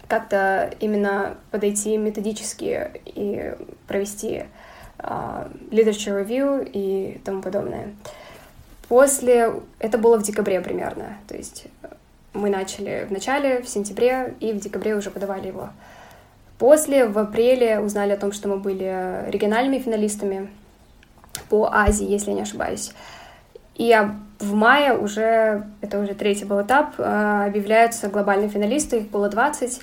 [0.07, 3.53] как-то именно подойти методически и
[3.87, 4.43] провести
[4.99, 7.93] а, literature review и тому подобное.
[8.87, 9.53] После...
[9.79, 11.17] Это было в декабре примерно.
[11.27, 11.65] То есть
[12.33, 15.69] мы начали в начале, в сентябре, и в декабре уже подавали его.
[16.57, 20.49] После, в апреле, узнали о том, что мы были региональными финалистами
[21.49, 22.91] по Азии, если я не ошибаюсь.
[23.75, 23.93] И
[24.39, 29.81] в мае уже, это уже третий был этап, э, объявляются глобальные финалисты, их было 20,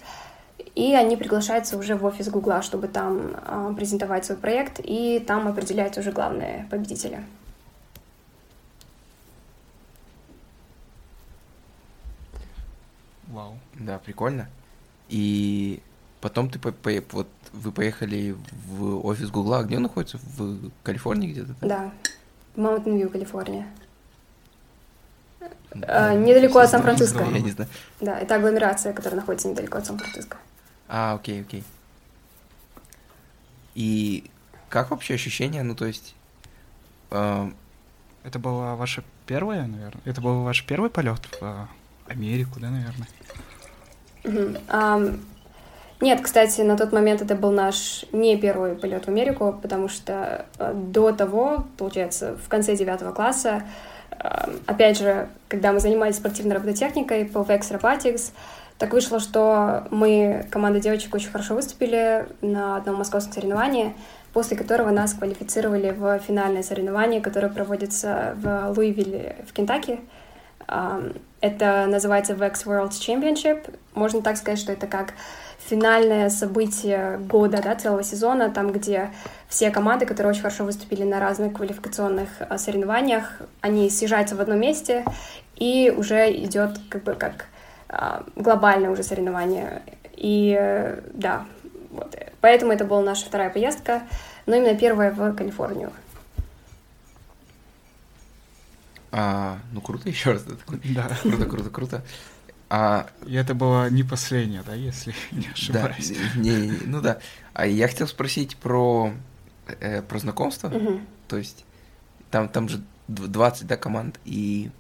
[0.75, 5.47] и они приглашаются уже в офис Гугла, чтобы там э, презентовать свой проект, и там
[5.49, 7.23] определяются уже главные победители.
[13.29, 13.57] Вау.
[13.75, 14.49] Да, прикольно.
[15.09, 15.81] И
[16.21, 20.19] потом ты по- по- вот вы поехали в офис Гугла, А где он находится?
[20.37, 21.55] В Калифорнии где-то?
[21.61, 21.91] Да,
[22.55, 23.67] в Mountain View, Калифорния.
[25.75, 26.71] Э, недалеко от.
[26.71, 27.25] Сан-Франциско.
[27.25, 27.71] Я не знаю.
[28.01, 30.37] Да, это агломерация, которая находится недалеко от Сан-Франциско.
[30.89, 31.65] А, окей, окей.
[33.75, 34.31] И
[34.69, 35.63] как вообще ощущения?
[35.63, 36.15] Ну, то есть...
[37.11, 37.57] эм,
[38.25, 40.03] Это была ваша первая, наверное?
[40.05, 41.69] Это был ваш первый полет в а,
[42.07, 43.09] Америку, да, наверное?
[46.01, 50.47] Нет, кстати, на тот момент это был наш не первый полет в Америку, потому что
[50.59, 53.92] э, до того, получается, в конце девятого класса, э,
[54.67, 58.33] опять же, когда мы занимались спортивной робототехникой по VEX Robotics,
[58.79, 63.95] так вышло, что мы, команда девочек, очень хорошо выступили на одном московском соревновании,
[64.33, 70.01] после которого нас квалифицировали в финальное соревнование, которое проводится в Луивилле в Кентаки.
[71.43, 73.77] Это называется VEX World Championship.
[73.95, 75.15] Можно так сказать, что это как
[75.59, 79.11] финальное событие года, да, целого сезона, там, где
[79.49, 84.61] все команды, которые очень хорошо выступили на разных квалификационных а, соревнованиях, они съезжаются в одном
[84.61, 85.05] месте,
[85.57, 87.47] и уже идет как бы как
[87.89, 89.83] а, глобальное уже соревнование.
[90.17, 91.47] И э, да,
[91.91, 92.15] вот.
[92.41, 94.03] Поэтому это была наша вторая поездка,
[94.47, 95.91] но именно первая в Калифорнию.
[99.13, 100.43] А, ну, круто еще раз.
[100.45, 100.81] да, такой.
[100.95, 101.09] Да.
[101.23, 102.05] Круто, круто, круто.
[102.71, 106.13] А, И это была не последняя, да, если не да, ошибаюсь.
[106.37, 107.19] не, не, ну да.
[107.53, 109.13] А я хотел спросить про,
[109.67, 110.69] э, про знакомство.
[110.71, 111.07] Мгм.
[111.29, 111.65] То есть
[112.31, 114.71] там, там же дв- 20, да, команд, и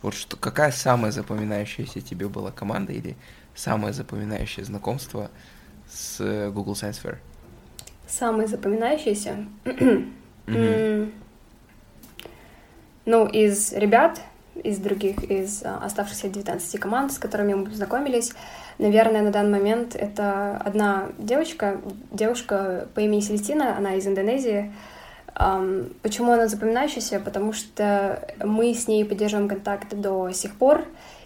[0.00, 3.16] Вот что, какая самая запоминающаяся тебе была команда или
[3.54, 5.30] самое запоминающее знакомство
[5.92, 7.18] с э, Google Science Fair?
[8.08, 9.44] Самое запоминающееся?
[13.04, 14.20] Ну, из ребят,
[14.62, 18.32] из других, из а, оставшихся 19 команд, с которыми мы познакомились,
[18.78, 24.72] наверное, на данный момент это одна девочка, девушка по имени Селестина, она из Индонезии.
[26.02, 27.18] Почему она запоминающаяся?
[27.18, 30.84] Потому что мы с ней поддерживаем контакт до сих пор,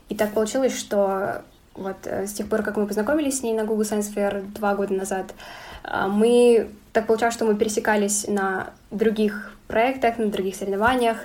[0.08, 1.42] и так получилось, что
[1.74, 4.74] вот э, с тех пор, как мы познакомились с ней на Google Science Fair два
[4.74, 5.34] года назад,
[5.82, 11.18] а, мы так получалось, что мы пересекались на других проектах, на других соревнованиях.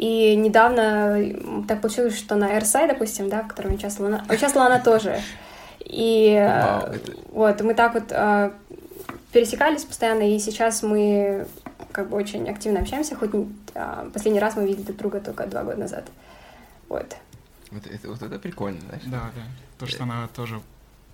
[0.00, 1.18] И недавно
[1.68, 5.20] так получилось, что на AirSide, допустим, да, в котором участвовала она, участвовала она тоже.
[5.80, 7.12] И wow, это...
[7.32, 8.50] вот мы так вот э,
[9.30, 11.46] пересекались постоянно, и сейчас мы
[11.92, 13.32] как бы очень активно общаемся, хоть
[13.74, 16.06] э, последний раз мы видели друг друга только два года назад.
[16.88, 17.14] Вот.
[17.70, 19.02] Вот это, вот это прикольно, знаешь?
[19.04, 19.42] Да, да.
[19.78, 20.62] То, что она тоже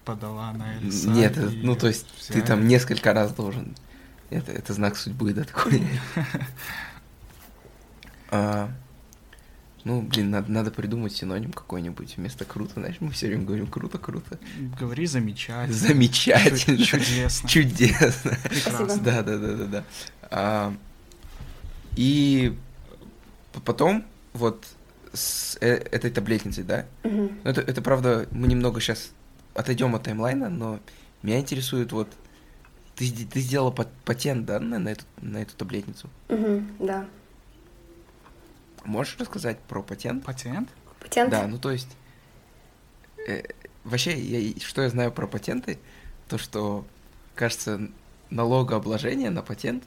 [0.05, 1.09] подала на Эльса.
[1.09, 3.75] Нет, это, ну то есть ты там несколько раз должен.
[4.31, 5.83] Это, это знак судьбы, да, такой.
[8.31, 8.71] а,
[9.85, 12.75] ну, блин, надо, надо придумать синоним какой-нибудь вместо круто.
[12.75, 14.39] Знаешь, мы все время говорим круто, круто.
[14.79, 15.73] Говори замечательно.
[15.73, 16.85] Замечательно.
[16.85, 17.49] Чудесно.
[17.49, 18.39] Чудесно.
[18.43, 18.99] Прекрасно.
[18.99, 19.85] Да, да, да, да, да.
[20.31, 20.75] А,
[21.95, 22.57] и
[23.65, 24.67] потом вот
[25.13, 26.87] с э этой таблетницей, да?
[27.05, 27.33] Угу.
[27.45, 29.13] Это, это правда, мы немного сейчас
[29.55, 30.81] отойдем от таймлайна, но
[31.23, 32.09] меня интересует вот
[32.97, 36.09] ты, ты сделала патент, да, на, на, эту, на эту таблетницу?
[36.29, 37.07] Угу, да.
[38.87, 40.25] Можешь рассказать про патент?
[40.25, 40.69] Патент?
[41.01, 41.31] Патент?
[41.31, 41.89] Да, ну то есть...
[43.27, 43.43] Э,
[43.85, 45.79] вообще, я, что я знаю про патенты,
[46.29, 46.87] то что,
[47.35, 47.89] кажется,
[48.31, 49.85] налогообложение на патент,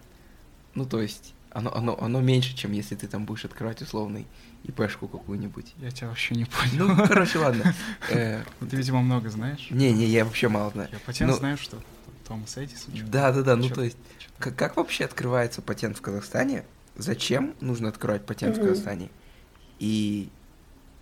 [0.73, 4.27] ну то есть, оно, оно, оно меньше, чем если ты там будешь открывать условный
[4.63, 5.73] ИПшку какую-нибудь.
[5.77, 6.87] Я тебя вообще не понял.
[6.87, 7.73] Ну, короче, ладно.
[8.09, 9.67] Э, ты, видимо, много знаешь.
[9.69, 10.89] Не, не, я вообще мало знаю.
[10.91, 11.77] Я патент знаю, что
[12.27, 12.93] Томас Эдисон.
[13.07, 13.97] Да, да, да, ну то есть,
[14.37, 16.63] как вообще открывается патент в Казахстане?
[16.99, 19.09] Зачем нужно открывать патент в Казахстане?
[19.79, 20.29] И,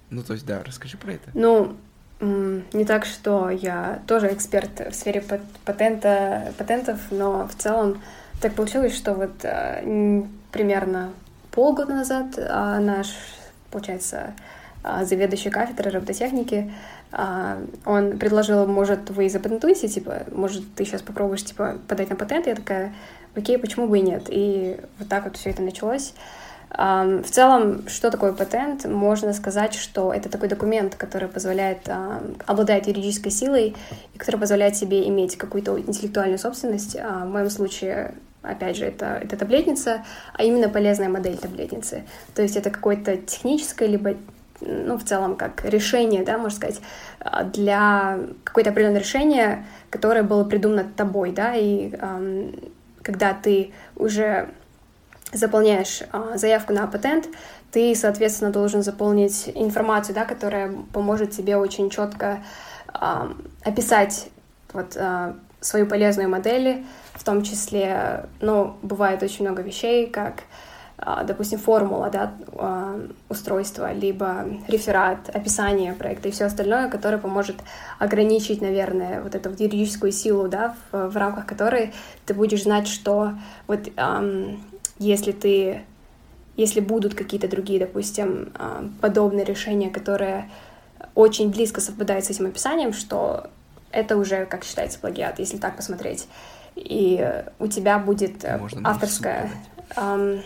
[0.10, 1.32] ну то есть, да, расскажи про это.
[1.34, 1.76] Ну,
[2.20, 5.24] не так, что я тоже эксперт в сфере
[5.66, 8.02] патента, патентов, но в целом
[8.42, 11.12] так получилось, что вот э, примерно
[11.52, 13.08] полгода назад а, наш
[13.72, 14.34] получается,
[14.84, 16.74] а, заведующий кафедрой робототехники,
[17.12, 22.48] а, он предложил, может, вы запатентуете, типа, может, ты сейчас попробуешь, типа, подать на патент,
[22.48, 22.94] я такая,
[23.38, 26.14] окей, почему бы и нет, и вот так вот все это началось.
[26.70, 28.84] В целом, что такое патент?
[28.84, 31.90] Можно сказать, что это такой документ, который позволяет,
[32.46, 33.74] обладает юридической силой
[34.14, 36.96] и который позволяет себе иметь какую-то интеллектуальную собственность.
[36.96, 42.04] В моем случае опять же, это, это таблетница, а именно полезная модель таблетницы.
[42.36, 44.16] То есть это какое-то техническое, либо
[44.62, 46.82] ну, в целом, как решение, да, можно сказать,
[47.20, 52.56] а, для какое-то определенное решение, которое было придумано тобой, да, и эм,
[53.08, 54.50] когда ты уже
[55.32, 57.30] заполняешь э, заявку на патент,
[57.72, 62.44] ты, соответственно, должен заполнить информацию, да, которая поможет тебе очень четко
[62.94, 63.32] э,
[63.64, 64.28] описать
[64.74, 70.44] вот, э, свою полезную модель, в том числе, ну, бывает очень много вещей, как, а,
[70.98, 77.58] допустим, формула, да, а, устройства, либо реферат, описание проекта и все остальное, которое поможет
[78.00, 81.94] ограничить, наверное, вот эту вот юридическую силу, да, в, в рамках которой
[82.26, 83.34] ты будешь знать, что
[83.68, 83.90] вот
[84.98, 85.84] если ты,
[86.56, 90.50] если будут какие-то другие, допустим, а, подобные решения, которые
[91.14, 93.52] очень близко совпадают с этим описанием, что
[93.92, 96.28] это уже, как считается, плагиат, если так посмотреть.
[96.76, 99.50] И у тебя будет э, Можно авторская...
[99.96, 100.42] Эм,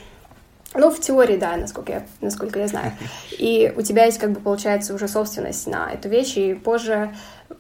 [0.74, 2.94] ну, в теории, да, насколько я, насколько я знаю.
[3.32, 7.14] И у тебя есть, как бы, получается, уже собственность на эту вещь, и позже,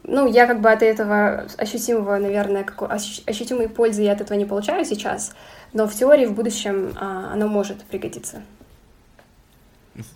[0.03, 4.45] ну, я как бы от этого ощутимого, наверное, какой, ощутимой пользы я от этого не
[4.45, 5.33] получаю сейчас,
[5.73, 8.43] но в теории в будущем а, оно может пригодиться.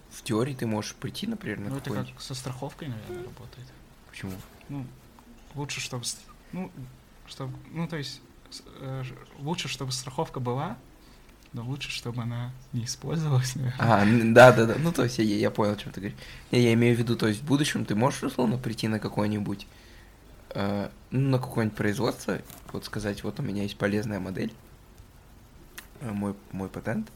[0.10, 3.67] В теории ты можешь прийти, например, на Ну, это как со страховкой, наверное, работает.
[4.10, 4.31] Почему?
[4.69, 4.86] Ну,
[5.53, 6.05] лучше, чтобы...
[6.53, 6.71] Ну,
[7.27, 7.53] чтобы...
[7.71, 8.21] Ну, то есть,
[8.79, 9.03] э,
[9.39, 10.77] лучше, чтобы страховка была,
[11.56, 13.78] но лучше, чтобы она не использовалась, наверное.
[13.80, 14.76] А, да, да, да.
[14.78, 16.20] Ну, то есть, я, я понял, о чем ты говоришь.
[16.52, 19.68] Не, я имею в виду, то есть, в будущем ты можешь, условно, прийти на какое-нибудь,
[20.52, 22.38] э, ну, на какое-нибудь производство,
[22.72, 24.54] вот сказать, вот у меня есть полезная модель,
[26.02, 27.08] э, мой, мой патент,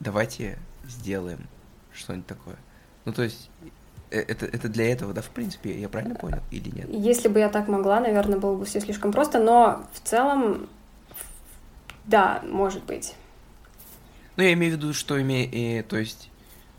[0.00, 1.46] давайте сделаем
[1.92, 2.56] что-нибудь такое.
[3.04, 3.48] Ну, то есть,
[4.10, 6.88] Э, это, это для этого, да, в принципе, я правильно понял или нет?
[6.90, 10.68] Если бы я так могла, наверное, было бы все слишком просто, но в целом,
[12.04, 13.14] да, может быть.
[14.38, 16.30] Ну, я имею в виду, что имею, и, то есть,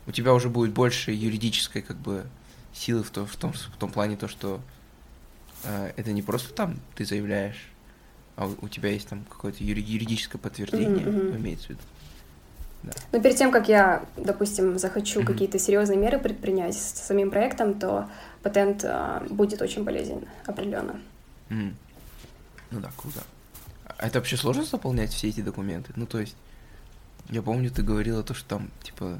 [0.06, 2.24] у тебя уже будет больше юридической как бы
[2.72, 4.62] силы в, то, в, том, в том плане, то, что
[5.64, 7.68] э, это не просто там ты заявляешь,
[8.36, 11.36] а у, у тебя есть там какое-то юри- юридическое подтверждение, мгм.
[11.36, 11.80] имеется в виду.
[13.12, 15.26] Но перед тем, как я, допустим, захочу Мгм.
[15.26, 18.08] какие-то серьезные меры предпринять с самим проектом, то
[18.42, 20.98] патент а, будет очень полезен, определенно.
[21.50, 21.76] Мгм.
[22.70, 23.20] Ну да, круто.
[23.98, 25.92] А это вообще сложно заполнять все эти документы?
[25.94, 26.36] Ну, то есть,
[27.30, 29.18] я помню, ты говорила то, что там, типа,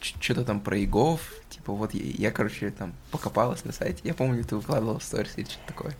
[0.00, 4.44] что-то там про ИГОВ, типа, вот я, я, короче, там покопалась на сайте, я помню,
[4.44, 5.94] ты выкладывала сторис или что-то такое.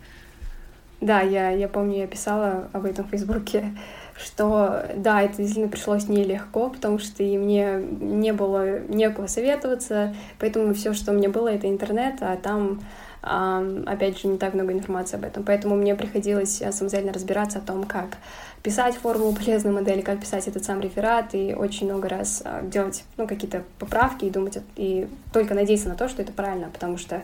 [1.01, 3.73] Да, я, я помню, я писала об этом в Фейсбуке,
[4.17, 10.73] что да, это действительно пришлось нелегко, потому что и мне не было некого советоваться, поэтому
[10.73, 12.81] все, что у меня было, это интернет, а там,
[13.21, 15.43] ам, опять же, не так много информации об этом.
[15.43, 18.17] Поэтому мне приходилось э, самостоятельно разбираться о том, как
[18.63, 23.03] писать формулу полезной модели, как писать этот сам реферат, и очень много раз а, делать
[23.17, 27.21] ну, какие-то поправки и думать, и только надеяться на то, что это правильно, потому что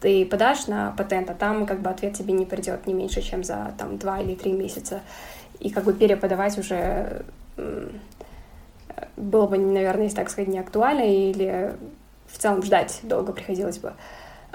[0.00, 3.44] ты подашь на патент, а там как бы ответ тебе не придет не меньше, чем
[3.44, 5.00] за там два или три месяца.
[5.60, 7.24] И как бы переподавать уже
[9.16, 11.76] было бы, наверное, если так сказать, не актуально, или
[12.26, 13.92] в целом ждать долго приходилось бы.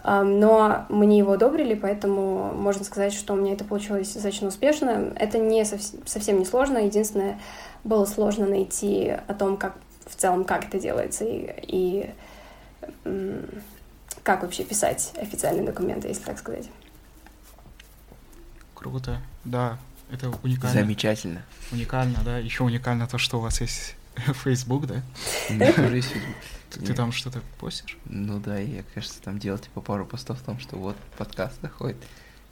[0.04, 5.12] Но мне его одобрили, поэтому можно сказать, что у меня это получилось достаточно успешно.
[5.16, 6.78] Это не совс- совсем не сложно.
[6.78, 7.40] Единственное,
[7.84, 12.10] было сложно найти о том, как в целом, как это делается, и, и
[14.24, 16.70] как вообще писать официальные документы, если так сказать.
[18.74, 19.20] Круто.
[19.44, 19.78] Да,
[20.12, 20.82] это уникально.
[20.82, 21.42] Замечательно.
[21.72, 22.38] Уникально, да.
[22.38, 23.96] Еще уникально то, что у вас есть
[24.44, 25.02] Facebook, да?
[26.70, 27.98] Ты, ты там что-то постишь?
[28.06, 31.98] Ну да, я, кажется, там делал типа пару постов о том, что вот подкаст заходит.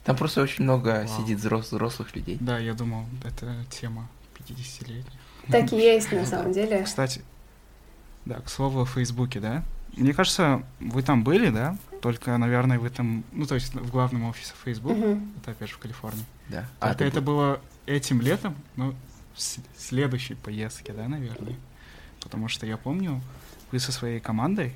[0.04, 1.20] Там просто очень много Вау.
[1.22, 2.38] сидит взрос- взрослых людей.
[2.40, 5.04] Да, я думал, это тема 50-летняя.
[5.50, 6.82] Так и есть на самом деле.
[6.84, 7.22] Кстати,
[8.24, 9.62] да, к слову о Фейсбуке, да?
[9.96, 11.76] Мне кажется, вы там были, да?
[12.02, 15.32] Только, наверное, вы там, ну, то есть в главном офисе Facebook, Мгм.
[15.40, 16.24] это опять же в Калифорнии.
[16.48, 16.68] Да.
[16.80, 18.94] Только ты это был- было этим летом, ну,
[19.34, 21.56] в с- следующей поездке, да, наверное?
[22.20, 23.20] Потому что я помню,
[23.72, 24.74] вы со своей командой,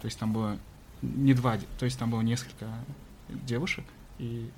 [0.00, 0.56] то есть там было
[1.02, 2.66] не два, то есть там было несколько
[3.28, 3.84] девушек,
[4.18, 4.50] и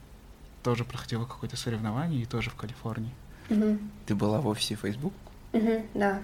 [0.63, 3.13] тоже проходило какое-то соревнование, и тоже в Калифорнии.
[3.49, 3.79] Мгм.
[4.07, 5.13] Ты была в офисе Facebook?
[5.53, 6.21] Мгм, Да.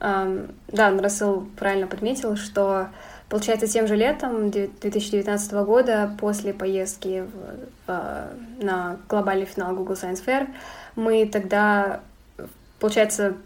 [0.00, 2.88] Ам, Да, Расул правильно подметил, что,
[3.28, 8.30] получается, тем же летом де- 2019 года, после поездки в- в-
[8.64, 10.48] на глобальный финал Google Science Fair,
[10.96, 12.00] мы тогда,
[12.80, 13.36] получается,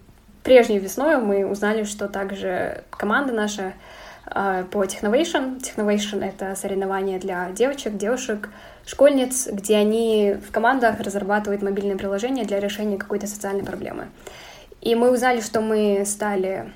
[0.47, 3.73] прежней весной мы узнали, что также команда наша
[4.27, 5.61] а, по Technovation.
[5.61, 8.49] Technovation— это соревнование для девочек, девушек,
[8.87, 14.07] школьниц, где они в командах разрабатывают мобильные приложения для решения какой-то социальной проблемы.
[14.81, 16.73] И мы узнали, что мы стали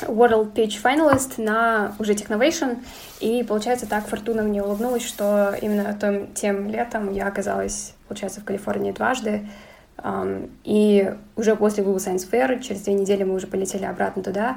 [0.00, 2.84] World Pitch Finalist на уже Technovation,
[3.20, 8.44] и, получается, так Фортуна мне улыбнулась, что именно том, тем летом я оказалась, получается, в
[8.44, 9.48] Калифорнии дважды,
[10.64, 14.56] и уже после Google Science Fair, через две недели мы уже полетели обратно туда.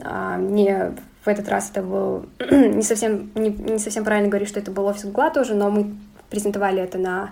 [0.00, 0.92] А, Мне
[1.24, 4.86] в этот раз это был не совсем, не, не совсем правильно говорить, что это был
[4.86, 5.96] офис Гугла тоже, но мы
[6.30, 7.30] презентовали это на,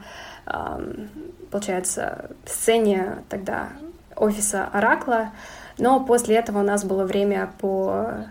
[1.51, 3.68] получается, сцене тогда
[4.16, 5.31] офиса Оракла.
[5.79, 8.25] Но после этого у нас было время по,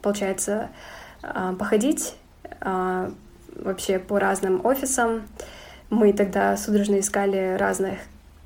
[0.00, 0.68] получается,
[1.22, 2.14] а, походить
[2.60, 3.10] а,
[3.56, 5.22] вообще по разным офисам.
[5.90, 7.98] Мы тогда судорожно искали разных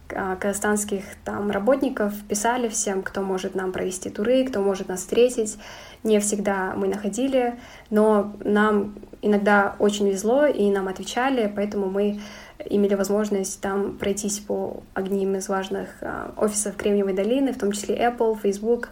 [0.08, 5.58] казахстанских там работников, писали всем, кто может нам провести туры, кто может нас встретить.
[6.02, 7.54] Не всегда мы находили,
[7.90, 12.20] но нам иногда очень везло, и нам отвечали, поэтому мы
[12.64, 17.96] имели возможность там пройтись по одним из важных а, офисов Кремниевой долины, в том числе
[17.96, 18.90] Apple, Facebook,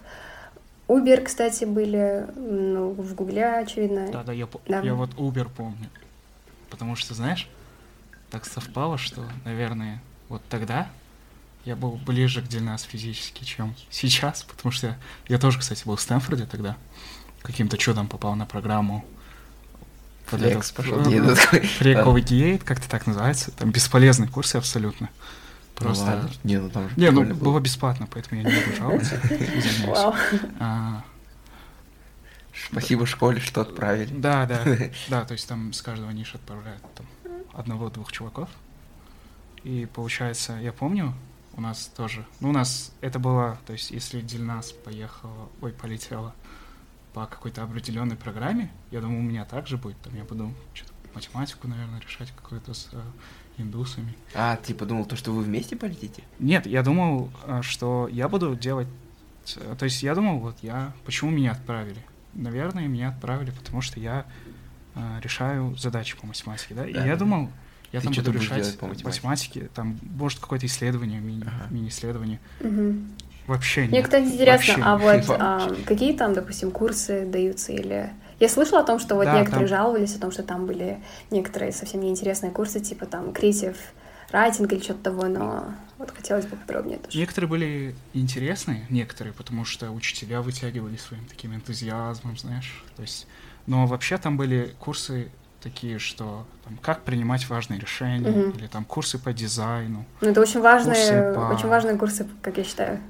[0.88, 4.08] Uber, кстати, были, ну, в Гугле, очевидно.
[4.12, 4.80] Да, да, я, Да.
[4.80, 5.88] я вот Uber помню.
[6.68, 7.48] Потому что, знаешь,
[8.30, 10.88] так совпало, что, наверное, вот тогда
[11.64, 14.96] я был ближе к Дельнас физически, чем сейчас, потому что
[15.28, 16.76] я тоже, кстати, был в Стэнфорде тогда.
[17.42, 19.04] Каким-то чудом попал на программу.
[20.30, 21.34] вот Флекс этот, пошел.
[21.34, 23.50] такой, Прековый Гейт, как-то так называется.
[23.50, 25.10] Там бесполезные курсы абсолютно.
[25.80, 26.04] Ну Просто...
[26.04, 26.30] ладно.
[26.44, 29.20] Не, ну там же Не, ну было бесплатно, поэтому я не буду жаловаться.
[30.60, 31.02] А,
[32.70, 34.12] Спасибо школе, что отправили.
[34.12, 34.62] Да, да,
[35.08, 36.82] да, то есть там с каждого ниша отправляют
[37.52, 38.48] одного-двух чуваков.
[39.64, 41.14] И получается, я помню,
[41.56, 46.34] у нас тоже, ну у нас это было, то есть если Дильнас поехала, ой, полетела
[47.12, 51.68] по какой-то определенной программе, я думаю, у меня также будет, там я буду что-то математику,
[51.68, 53.00] наверное, решать какую-то с э,
[53.56, 54.16] индусами.
[54.34, 56.24] А, ты подумал, то, что вы вместе полетите?
[56.40, 58.88] Нет, я думал, а, что я буду делать
[59.56, 62.04] э, то есть я думал, вот я, почему меня отправили?
[62.32, 64.26] Наверное, меня отправили, потому что я
[64.96, 66.84] э, решаю задачи по математике, да?
[66.84, 67.06] И Да.
[67.06, 67.48] я думал,
[67.94, 69.06] я Ты там что-то буду решать делать по математике?
[69.22, 71.66] математике, там, может, какое-то исследование, мини, Ага.
[71.70, 72.40] мини-исследование.
[72.60, 73.08] Мгм.
[73.46, 73.90] Вообще нет.
[73.92, 75.26] Мне, кстати, интересно, вообще а нет.
[75.28, 78.10] вот а, какие там, допустим, курсы даются или...
[78.40, 80.98] Я слышала о том, что вот Да, некоторые там- жаловались о том, что там были
[81.30, 83.76] некоторые совсем неинтересные курсы, типа там креатив
[84.32, 85.66] райтинг или что-то того, но
[85.98, 87.16] вот хотелось бы подробнее тоже.
[87.16, 92.82] Некоторые были интересные, некоторые, потому что учителя вытягивали своим таким энтузиазмом, знаешь.
[92.96, 93.28] То есть,
[93.66, 95.28] но вообще там были курсы
[95.64, 98.50] такие, что там, как принимать важные решения, Мгм.
[98.50, 100.04] или там курсы по дизайну.
[100.20, 103.00] Ну, это очень важные, Курсы по- очень важные курсы, как я считаю.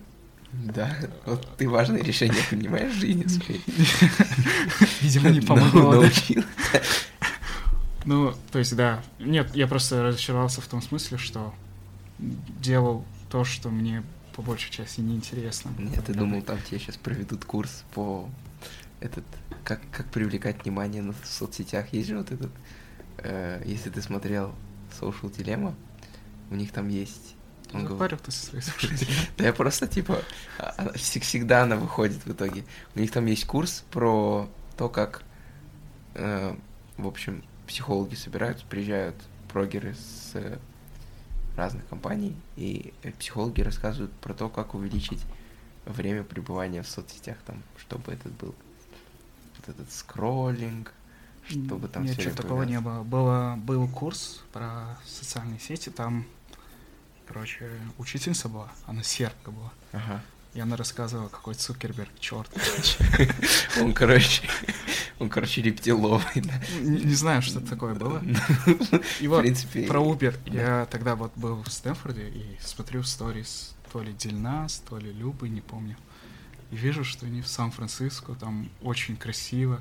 [0.53, 0.97] Да,
[1.27, 3.61] вот ты важные решения принимаешь в жизни своей.
[5.03, 6.05] Видимо, не помогло.
[8.05, 9.03] Ну, то есть, да.
[9.19, 11.53] Нет, я просто разочаровался в том смысле, что
[12.19, 14.03] делал то, что мне
[14.37, 15.73] по большей части неинтересно.
[15.79, 18.29] Нет, ты думал, там тебе сейчас проведут курс по
[19.05, 19.25] этот
[19.65, 21.93] как, как привлекать внимание на в соцсетях.
[21.93, 22.51] Есть же вот этот,
[23.19, 24.55] э, если ты смотрел
[25.01, 25.75] Social Dilemma,
[26.51, 27.35] у них там есть.
[27.73, 29.15] он говорит- Запарил ты со своей слушателем.
[29.39, 30.21] Да я просто типа
[30.59, 32.65] а- вс- всегда она выходит в итоге.
[32.95, 35.23] У них там есть курс про то, как,
[36.15, 36.55] э,
[36.97, 39.17] в общем, психологи собираются, приезжают
[39.53, 40.59] прогеры с э,
[41.57, 45.21] разных компаний, и э, психологи рассказывают про то, как увеличить
[45.87, 48.55] время пребывания в соцсетях, там, чтобы этот был
[49.67, 50.93] вот этот скроллинг,
[51.49, 53.03] чтобы там Нет, что такого не было.
[53.03, 53.55] было.
[53.57, 56.27] Был курс про социальные сети, там,
[57.27, 59.73] короче, учительница была, она сербка была.
[59.93, 60.23] Ага.
[60.55, 62.49] И она рассказывала, какой Цукерберг, черт.
[63.81, 64.49] Он, короче,
[65.19, 66.63] он, короче, рептиловый, да.
[66.81, 68.23] Не, не знаю, что такое было.
[69.21, 70.37] И вот, принципе, про Uber.
[70.47, 70.53] да.
[70.53, 75.49] Я тогда вот был в Стэнфорде и смотрю сторис то ли Дильнас, то ли Любы,
[75.49, 75.97] не помню.
[76.75, 79.81] И вижу, что они в Сан-Франциско, там очень красиво.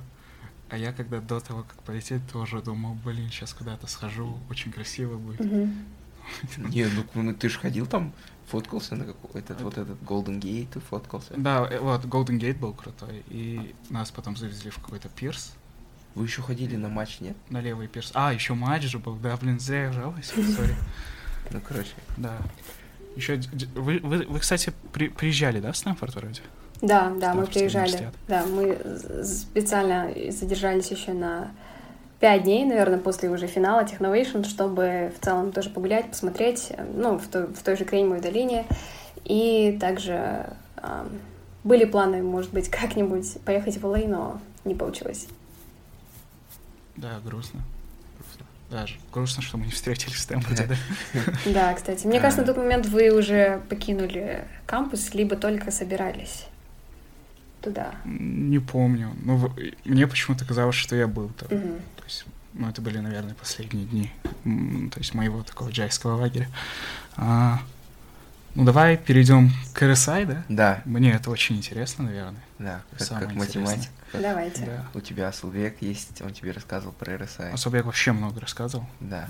[0.70, 5.18] А я когда до того, как полететь, тоже думал, блин, сейчас куда-то схожу, очень красиво
[5.18, 5.40] будет.
[6.58, 8.14] Не, ну, ну ты же ходил там,
[8.48, 11.34] фоткался на какой этот вот этот Golden Gate, ты фоткался.
[11.36, 15.54] Да, э, вот, Golden Gate был крутой, и нас потом завезли в какой-то пирс,
[16.14, 17.36] Вы еще ходили на матч, нет?
[17.50, 18.12] на левый пирс.
[18.14, 20.76] А, еще матч же был, да, блин, зря я жалуюсь, сори.
[21.50, 21.94] Ну, короче.
[22.18, 22.38] Да.
[23.16, 23.42] Еще
[23.76, 26.42] вы, вы, вы, кстати, при- приезжали, да, в Стэнфорд вроде?
[26.84, 28.12] Да, да, мы приезжали.
[28.28, 28.78] Да, мы
[29.24, 31.52] специально задержались еще на
[32.20, 37.18] пять дней, наверное, после уже финала Technovation, чтобы в целом тоже погулять, посмотреть, э, ну,
[37.18, 38.66] в той, в той же Кремниевой долине.
[39.24, 41.10] И также ам,
[41.64, 45.28] были планы, может быть, как-нибудь поехать в LA, но не получилось.
[46.98, 47.62] Да, грустно.
[48.20, 48.46] Грустно.
[48.70, 50.76] Даже грустно, что мы не встретились в Стэнфорде, да?
[51.46, 52.06] Да, кстати.
[52.08, 56.46] Мне кажется, на тот момент вы уже покинули кампус, либо только собирались
[57.64, 57.96] туда.
[58.06, 59.12] Не помню.
[59.24, 59.52] Ну,
[59.86, 61.58] мне почему-то казалось, что я был там.
[61.58, 61.80] Мгм.
[61.98, 64.12] То есть, ну, это были, наверное, последние дни,
[64.92, 66.48] то есть моего такого джайского лагеря.
[67.16, 67.62] А,
[68.56, 70.44] ну, давай перейдем к RSI, да?
[70.48, 72.44] Да, Мне это очень интересно, наверное.
[72.60, 73.62] да, как, Самое как интересное.
[73.62, 73.92] математик.
[74.12, 74.66] как Давайте.
[74.66, 74.86] Да.
[74.94, 77.52] У тебя Асулбек есть, он тебе рассказывал про RSI.
[77.52, 78.86] Особо я вообще много рассказывал.
[79.00, 79.28] Да.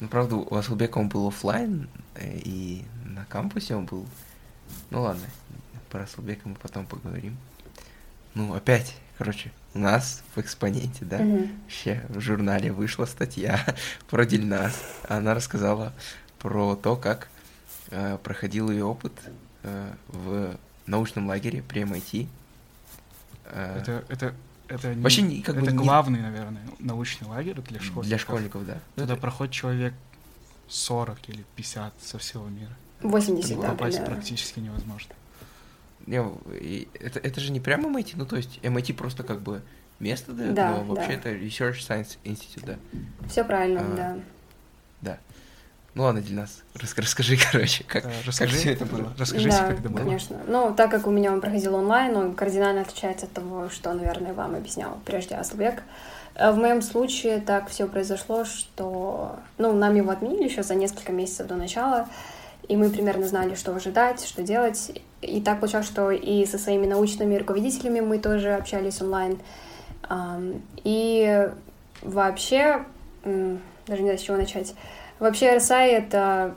[0.00, 4.06] Ну, правда, у Асулбека он был оффлайн, э, и на кампусе он был...
[4.90, 5.24] Ну, ладно,
[5.90, 7.38] про Асулбека мы потом поговорим.
[8.34, 11.50] Ну, опять, короче, у нас в экспоненте, да, Мгм.
[11.62, 13.60] вообще в журнале вышла статья
[14.08, 14.74] про Дильназ.
[15.08, 15.92] Она рассказала
[16.38, 17.28] про то, как
[17.90, 19.12] э, проходил ее опыт
[19.62, 20.56] э, в
[20.86, 22.26] научном лагере при MIT.
[23.46, 24.34] Э, Это, это,
[24.68, 28.06] это, не- Вообще не- как бы это не- главный, наверное, научный лагерь для школьников.
[28.06, 28.74] для школьников, да.
[28.96, 29.94] Ну, Туда это- проходит человек
[30.68, 32.72] 40 или 50 со всего мира.
[33.02, 34.14] 80, да, Попасть примерно.
[34.16, 35.14] практически невозможно.
[36.06, 39.62] Это, это же не прямо MIT, ну то есть MIT просто как бы
[40.00, 41.14] место дает, Да, но вообще да.
[41.14, 42.76] это Research Science Institute, да.
[43.28, 44.16] Все правильно, А, да.
[45.94, 49.12] Ну ладно, Дильназ, рас- расскажи, короче, как, Да, как расскажи, все это было.
[49.18, 49.98] расскажите, да, как это было.
[49.98, 50.40] конечно.
[50.46, 54.32] Ну, так как у меня он проходил онлайн, он кардинально отличается от того, что, наверное,
[54.32, 55.82] вам объяснял прежде Аслбек.
[56.34, 61.12] Э, В моем случае так все произошло, что, ну, нам его отменили еще за несколько
[61.12, 62.08] месяцев до начала,
[62.68, 64.98] и мы примерно знали, что ожидать, что делать.
[65.22, 69.38] И так получалось, что и со своими научными руководителями мы тоже общались онлайн.
[70.84, 71.48] И
[72.02, 72.84] вообще,
[73.24, 74.74] даже не знаю, с чего начать.
[75.18, 76.54] Вообще RSI— это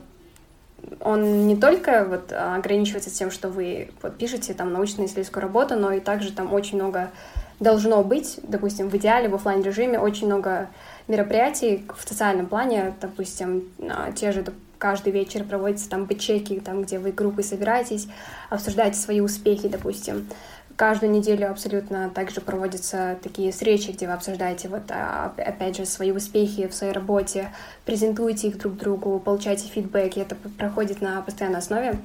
[0.99, 5.99] он не только вот ограничивается тем, что вы вот пишете там научно-исследовательскую работу, но и
[5.99, 7.11] также там очень много
[7.59, 10.67] должно быть, допустим, в идеале в офлайн режиме очень много
[11.07, 14.43] мероприятий в социальном плане, допустим, а, те же
[14.77, 18.07] каждый вечер проводятся там бэчеки, там, где вы группой собираетесь,
[18.49, 20.27] обсуждаете свои успехи, допустим.
[20.75, 26.11] Каждую неделю абсолютно также проводятся такие встречи, где вы обсуждаете, вот, а, опять же, свои
[26.11, 27.49] успехи в своей работе,
[27.85, 31.97] презентуете их друг другу, получаете фидбэк, и это проходит на постоянной основе.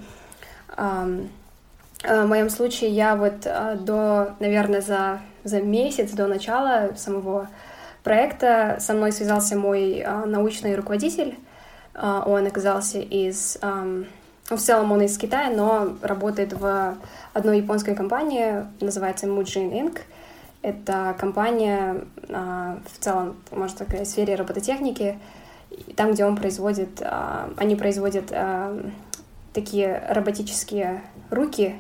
[2.03, 7.49] В моем случае я вот а, до, наверное, за, за месяц до начала самого
[8.03, 11.37] проекта со мной связался мой а, научный руководитель.
[11.95, 13.59] Он оказался из
[14.51, 16.97] в целом он из Китая, но работает в
[17.32, 20.01] одной японской компании, называется Mujin Inc.
[20.62, 25.18] Это компания а, в целом, можно сказать, в сфере робототехники,
[25.97, 28.76] там, где он производит, а, они производят а,
[29.53, 31.76] такие роботические руки,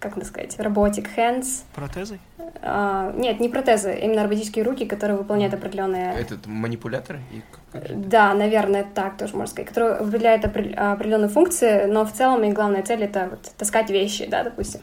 [0.00, 1.62] как это сказать, robotic hands.
[1.74, 2.18] Протезы?
[2.62, 6.14] А, нет, не протезы, именно роботические руки, которые выполняют определенные...
[6.14, 7.20] Этот манипуляторы?
[7.90, 12.82] Да, наверное, так тоже можно сказать, которые выполняют определенные функции, но в целом их главная
[12.82, 14.80] цель— это вот, таскать вещи, да, допустим.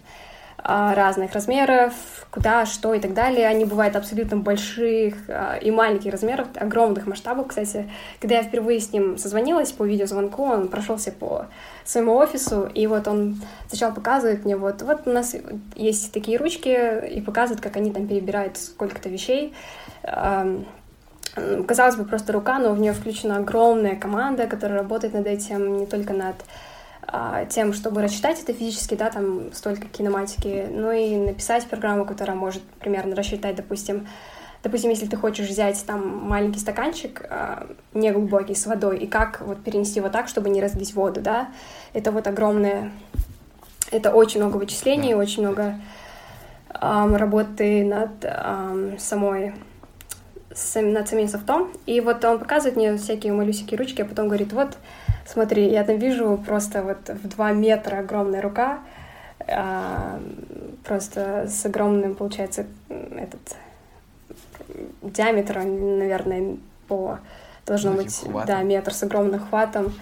[0.64, 1.94] Разных размеров,
[2.32, 3.48] куда, что и так далее.
[3.48, 7.48] Они бывают абсолютно больших а, и маленьких размеров, огромных масштабов.
[7.48, 7.90] Кстати,
[8.20, 11.46] когда я впервые с ним созвонилась по видеозвонку, он прошелся по
[11.86, 15.36] своему офису, и вот он сначала показывает мне, вот, вот у нас
[15.76, 19.54] есть такие ручки, и показывает, как они там перебирают сколько-то вещей.
[21.68, 25.86] Казалось бы, просто рука, но в нее включена огромная команда, которая работает над этим, не
[25.86, 26.77] только над а,
[27.50, 32.64] тем, чтобы рассчитать это физически, да, там столько кинематики, ну и написать программу, которая может
[32.80, 34.08] примерно рассчитать, допустим,
[34.64, 39.64] допустим, если ты хочешь взять там маленький стаканчик, э, неглубокий, с водой, и как вот
[39.64, 41.50] перенести его так, чтобы не разлить воду, да,
[41.94, 42.92] это вот огромное,
[43.92, 45.18] это очень много вычислений, да.
[45.18, 45.80] очень много
[46.74, 49.54] э, работы над э, самой
[50.76, 54.76] над самим софтом, и вот он показывает мне всякие малюсики ручки, а потом говорит, вот,
[55.28, 58.80] Смотри, я там вижу просто вот в два метра огромная рука,
[59.46, 60.20] а,
[60.86, 63.58] просто с огромным, получается, этот
[65.02, 66.58] диаметр, наверное,
[66.88, 67.20] по
[67.66, 68.48] должно быть, хватом.
[68.48, 69.94] да, метр с огромным хватом.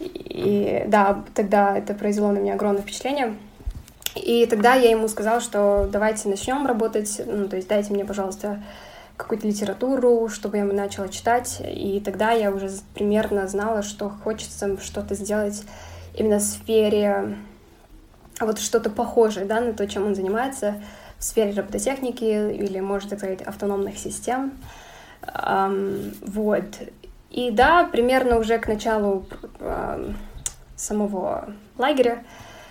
[0.00, 3.36] И да, тогда это произвело на меня огромное впечатление.
[4.14, 8.62] И тогда я ему сказала, что давайте начнем работать, ну, то есть дайте мне, пожалуйста,
[9.16, 15.14] какую-то литературу, чтобы я начала читать, и тогда я уже примерно знала, что хочется что-то
[15.14, 15.62] сделать
[16.14, 17.36] именно в сфере,
[18.40, 20.82] вот что-то похожее, да, на то, чем он занимается,
[21.18, 24.52] в сфере робототехники или, можно так сказать, автономных систем.
[25.22, 26.64] Um, вот.
[27.30, 29.24] И да, примерно уже к началу
[29.60, 30.14] uh,
[30.74, 32.24] самого лагеря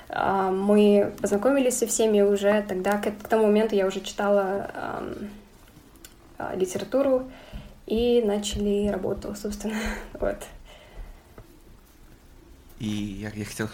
[0.09, 5.29] uh, мы познакомились со всеми уже тогда, к, к тому моменту я уже читала um,
[6.55, 7.29] литературу
[7.85, 9.77] и начали работу, собственно,
[10.19, 10.37] вот.
[12.79, 13.69] И я, я хотел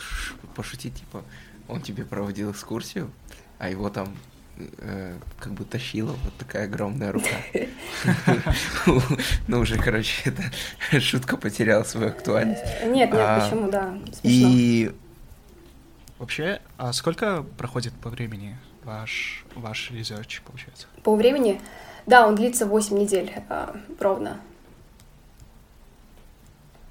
[0.55, 1.23] пошутить, типа,
[1.67, 3.09] он тебе проводил экскурсию,
[3.57, 4.15] а его там
[4.79, 7.35] э, как бы тащила вот такая огромная рука.
[9.47, 10.29] Ну, уже, короче,
[10.91, 12.63] эта шутка потеряла свою актуальность.
[12.83, 14.91] Нет, нет, а, почему, да, И
[16.19, 20.87] Вообще, а сколько проходит по времени ваш, ваш research, получается?
[21.03, 21.61] По времени?
[22.07, 24.39] Да, он длится 8 недель а, ровно.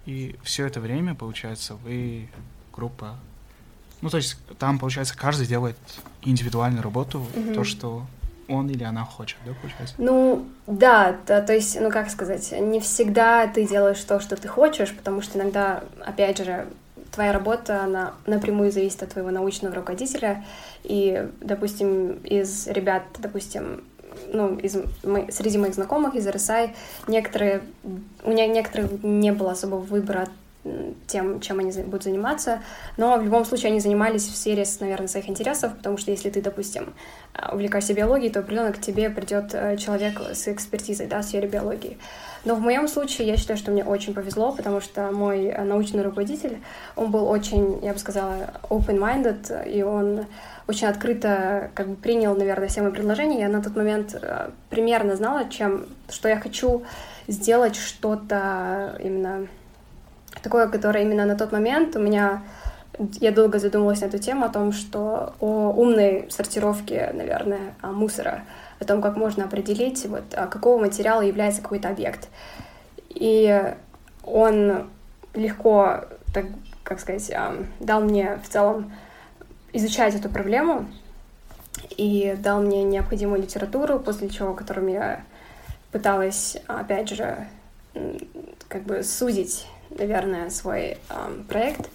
[0.05, 2.29] И все это время, получается, вы
[2.73, 3.17] группа.
[4.03, 5.77] Ну, то есть там, получается, каждый делает
[6.23, 7.55] индивидуальную работу, угу.
[7.55, 8.07] то, что
[8.49, 9.95] он или она хочет, да, получается?
[9.99, 14.47] Ну, да, то, то есть, ну, как сказать, не всегда ты делаешь то, что ты
[14.47, 16.69] хочешь, потому что иногда, опять же,
[17.11, 20.45] твоя работа, она напрямую зависит от твоего научного руководителя,
[20.85, 23.83] и, допустим, из ребят, допустим,
[24.33, 26.71] ну, из, мы, среди моих знакомых из РСАИ
[27.07, 27.62] некоторые,
[28.23, 30.29] у меня некоторых не было особого выбора
[31.07, 32.61] тем, чем они будут заниматься,
[32.97, 36.43] но в любом случае они занимались в сфере, наверное, своих интересов, потому что если ты,
[36.43, 36.95] допустим,
[37.35, 41.49] а, увлекаешься биологией, то определенно к тебе придет э, человек с экспертизой да, в сфере
[41.49, 41.99] биологии.
[42.45, 46.03] Но в моем случае я считаю, что мне очень повезло, потому что мой э, научный
[46.03, 46.59] руководитель,
[46.97, 50.27] он был очень, я бы сказала, open-minded, и он
[50.69, 53.41] очень открыто как бы принял, наверное, все мои предложения.
[53.41, 56.83] Я на тот момент э, примерно знала, чем, что я хочу
[57.29, 59.47] сделать что-то именно
[60.43, 62.43] такое, которое именно на тот момент у меня
[63.21, 68.43] я долго задумывалась на эту тему о том, что о умной сортировке, наверное, мусора,
[68.81, 72.29] о том, как можно определить, вот, а какого материала является какой-то объект.
[73.11, 73.75] И
[74.25, 74.89] он
[75.35, 76.47] легко, так,
[76.83, 77.31] как сказать,
[77.81, 78.93] дал мне в целом
[79.73, 80.89] изучать эту проблему.
[81.97, 85.25] и дал мне необходимую литературу, после чего, которым я
[85.93, 87.47] пыталась, опять же,
[88.69, 91.91] как бы сузить, наверное, свой э, проект.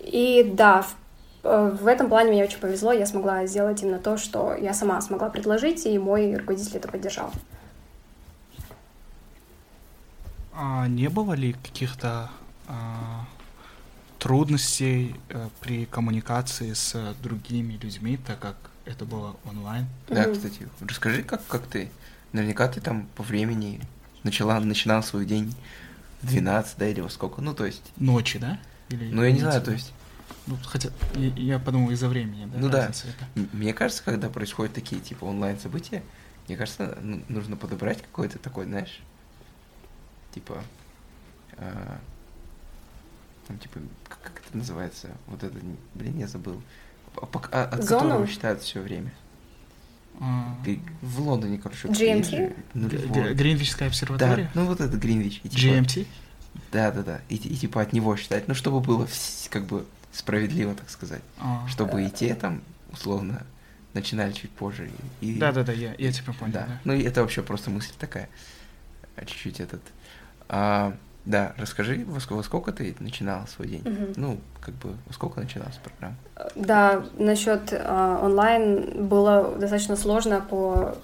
[0.00, 0.96] И да, в,
[1.44, 5.00] э, в этом плане мне очень повезло, я смогла сделать именно то, что я сама
[5.00, 7.30] смогла предложить, и мой руководитель это поддержал.
[10.52, 12.30] А не было ли каких-то
[12.66, 13.24] а,
[14.18, 19.86] трудностей а, при коммуникации с другими людьми, так как это было онлайн?
[20.08, 20.32] Да, mm-hmm.
[20.32, 21.90] кстати, расскажи, как, как ты,
[22.32, 23.80] наверняка ты там по времени
[24.24, 25.54] начала, начинал свой день
[26.22, 27.82] в 12, да, или во сколько, ну, то есть...
[27.96, 28.58] Ночи, да?
[28.88, 29.92] Или ну, я не знаю, то есть...
[30.46, 32.58] Ну, хотя, я, я подумал, из-за времени, да?
[32.58, 33.48] Ну да, это?
[33.52, 36.02] мне кажется, когда происходят такие, типа, онлайн-события,
[36.46, 36.96] мне кажется,
[37.28, 39.00] нужно подобрать какой-то такой, знаешь,
[40.34, 40.62] типа,
[41.58, 42.00] а,
[43.48, 45.08] там, типа, как, как это называется?
[45.26, 45.56] Вот это,
[45.94, 46.62] блин, я забыл.
[47.50, 48.02] А, от Зону?
[48.02, 49.12] которого считают все время.
[50.20, 50.56] А...
[51.00, 51.88] В Лондоне, короче.
[51.88, 52.56] GMT?
[52.74, 54.50] Ну, Гринвичская обсерватория?
[54.54, 55.40] Да, ну вот это Гринвич.
[55.42, 56.06] И, типа, GMT?
[56.72, 57.20] Да, да, да.
[57.28, 59.08] И, и типа от него считать, ну чтобы было
[59.50, 61.22] как бы справедливо, так сказать.
[61.38, 61.66] А.
[61.68, 63.46] Чтобы и те там, условно,
[63.94, 64.90] начинали чуть позже.
[65.20, 65.38] И...
[65.38, 66.52] Да, да, да, я, я тебя понял.
[66.52, 66.66] Да.
[66.66, 66.80] да.
[66.84, 68.28] Ну и это вообще просто мысль такая.
[69.24, 69.82] Чуть-чуть этот.
[70.48, 73.82] А, да, расскажи, во, во сколько ты начинала свой день?
[73.82, 74.12] Угу.
[74.16, 76.16] Ну, как бы, во сколько начиналась программа?
[76.54, 80.96] Да, насчет э, онлайн было достаточно сложно по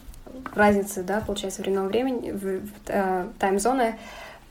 [0.54, 3.98] разнице, да, получается, временного времени, в, э, тайм-зоны.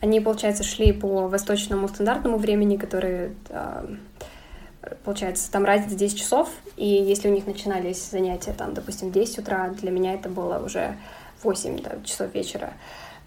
[0.00, 3.96] Они, получается, шли по восточному стандартному времени, который, э,
[5.04, 9.38] получается, там разница 10 часов, и если у них начинались занятия, там, допустим, в 10
[9.38, 10.96] утра, для меня это было уже
[11.42, 12.74] 8 да, часов вечера.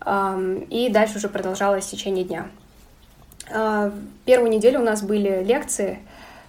[0.05, 2.47] И дальше уже продолжалось в течение дня.
[3.49, 3.91] А,
[4.25, 5.99] первую неделю у нас были лекции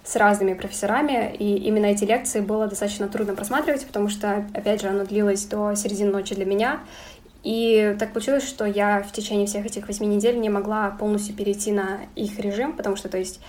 [0.03, 4.87] с разными профессорами, и именно эти лекции было достаточно трудно просматривать, потому что, опять же,
[4.87, 6.79] оно длилось до середины ночи для меня,
[7.43, 11.71] и так получилось, что я в течение всех этих восьми недель не могла полностью перейти
[11.71, 13.39] на их режим, потому что, то есть,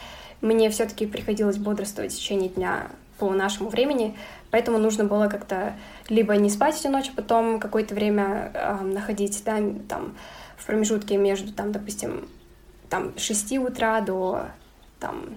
[0.41, 2.89] мне все-таки приходилось бодрствовать в течение дня
[3.19, 4.17] по нашему времени,
[4.51, 5.75] поэтому нужно было как-то
[6.09, 10.17] либо не спать всю ночь, а потом какое-то время э, находить, да, там,
[10.57, 12.29] в промежутке между, там, допустим,
[12.89, 14.43] там, 6 утра до,
[14.99, 15.37] там,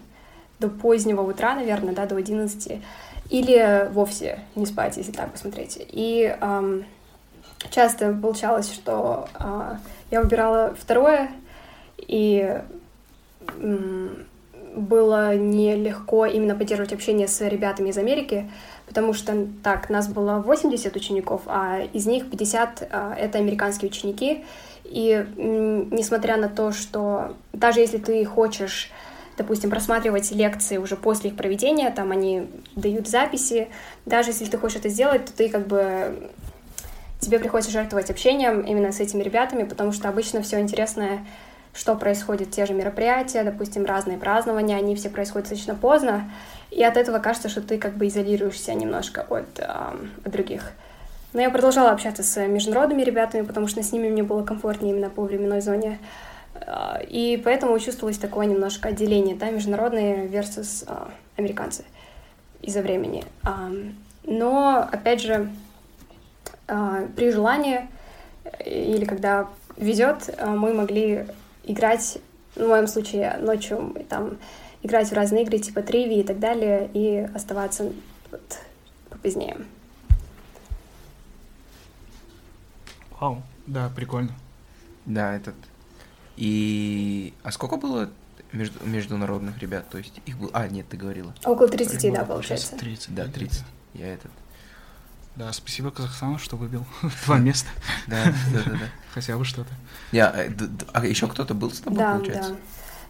[0.59, 2.81] до позднего утра, наверное, да, до 11,
[3.29, 5.79] или вовсе не спать, если так посмотреть.
[5.79, 6.85] И эм,
[7.69, 9.75] часто получалось, что э,
[10.11, 11.29] я выбирала второе,
[11.97, 12.61] и
[14.75, 18.49] было нелегко именно поддерживать общение с ребятами из Америки,
[18.87, 24.45] потому что так, нас было 80 учеников, а из них 50 а,— это американские ученики,
[24.83, 28.91] и несмотря на то, что даже если ты хочешь
[29.35, 33.67] допустим, просматривать лекции уже после их проведения, там они дают записи,
[34.05, 36.29] даже если ты хочешь это сделать, то ты как бы
[37.19, 41.25] тебе приходится жертвовать общением именно с этими ребятами, потому что обычно все интересное
[41.75, 46.29] что происходит, те же мероприятия, допустим, разные празднования, они все происходят достаточно поздно,
[46.75, 50.71] и от этого кажется, что ты как бы изолируешься немножко от, э, от других.
[51.33, 55.09] Но я продолжала общаться с международными ребятами, потому что с ними мне было комфортнее именно
[55.09, 55.99] по временной зоне.
[57.09, 61.83] И поэтому чувствовалось такое немножко отделение, да, международные versus э, американцы
[62.61, 63.25] из-за времени.
[64.23, 65.49] Но, опять же,
[66.67, 67.87] э, при желании
[68.63, 71.25] или когда везет, мы могли
[71.63, 72.19] играть,
[72.55, 74.37] в моем случае ночью, там,
[74.83, 77.91] играть в разные игры типа триви и так далее, и оставаться
[78.31, 78.59] вот,
[79.09, 79.57] попозднее.
[83.19, 84.31] Вау, да, прикольно.
[85.05, 85.55] Да, этот.
[86.35, 87.33] И...
[87.43, 88.09] А сколько было
[88.51, 88.85] между...
[88.85, 89.89] международных ребят?
[89.89, 90.49] То есть их было...
[90.53, 91.33] А, нет, ты говорила.
[91.45, 92.77] Около 30, да, получается.
[92.77, 93.15] 30.
[93.15, 93.63] Да, 30.
[93.93, 94.31] Я этот.
[95.35, 96.85] Да, спасибо Казахстану, что выбил
[97.25, 97.69] два места.
[98.07, 98.89] Да, да, да, да.
[99.13, 99.71] Хотя бы что-то.
[100.11, 100.51] Я, э,
[100.91, 102.51] а еще кто-то был с тобой, да, получается?
[102.51, 102.57] Да,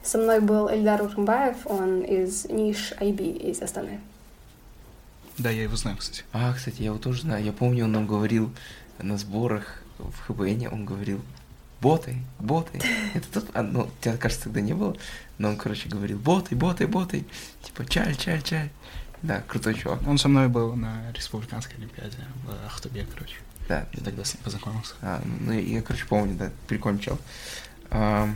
[0.04, 4.02] Со мной был Эльдар Урмбаев, он из Ниш Айби, из Астаны.
[5.38, 6.26] Да, я его знаю, кстати.
[6.34, 7.44] А, кстати, я его тоже знаю.
[7.44, 8.54] Я помню, он нам говорил
[9.00, 11.22] на сборах в ХБН, он говорил,
[11.80, 12.82] боты, боты.
[13.14, 14.96] Это тот, а, ну, тебя, кажется, тогда не было,
[15.38, 17.26] но он, короче, говорил, боты, боты, боты.
[17.64, 18.70] Типа, чаль, чаль, чаль.
[19.22, 20.06] Да, крутой чувак.
[20.06, 23.38] Он со мной был на республиканской олимпиаде в Ахтубе, короче.
[23.70, 23.88] Да.
[23.94, 24.96] Я тогда с ним познакомился.
[25.02, 27.18] А, ну, я, короче, помню, да, прикольный чел.
[27.90, 28.30] А,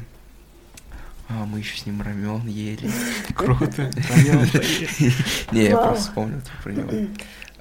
[1.29, 2.89] а мы еще с ним рамен ели.
[3.35, 3.83] Круто.
[5.51, 7.07] Не, я просто вспомнил про него.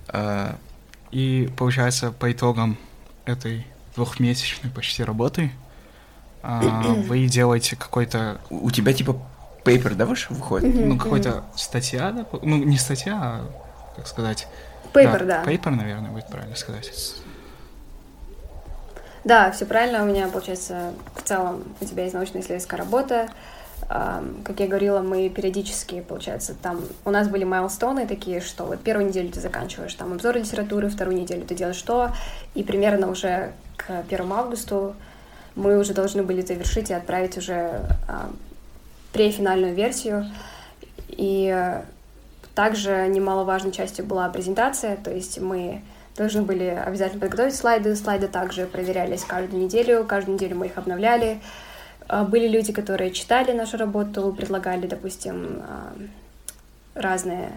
[0.09, 0.57] А,
[1.11, 2.79] И, получается, по итогам
[3.25, 5.51] этой двухмесячной почти работы
[6.43, 6.61] а,
[7.09, 8.41] вы делаете какой-то...
[8.51, 9.21] У тебя, типа,
[9.65, 10.75] пейпер, да, выше выходит?
[10.75, 12.27] Ну, какой-то статья, да?
[12.43, 13.51] Ну, не статья, а,
[13.97, 14.47] как сказать,
[14.97, 15.43] Paper, да.
[15.45, 16.91] Paper, наверное, будет правильно сказать.
[19.25, 20.03] Да, все правильно.
[20.03, 23.29] У меня, получается, в целом у тебя есть научно-исследовательская работа.
[23.89, 29.09] Как я говорила, мы периодически, получается, там у нас были майлстоны такие, что вот первую
[29.09, 32.11] неделю ты заканчиваешь там обзор литературы, вторую неделю ты делаешь что,
[32.55, 34.95] и примерно уже к 1 августу
[35.55, 37.83] мы уже должны были завершить и отправить уже
[39.13, 40.27] префинальную версию.
[41.09, 41.81] И
[42.55, 45.83] также немаловажной частью была презентация, то есть мы
[46.17, 47.95] должны были обязательно подготовить слайды.
[47.95, 51.41] Слайды также проверялись каждую неделю, каждую неделю мы их обновляли.
[52.09, 55.93] А, были люди, которые читали нашу работу, предлагали, допустим, а,
[56.95, 57.51] разные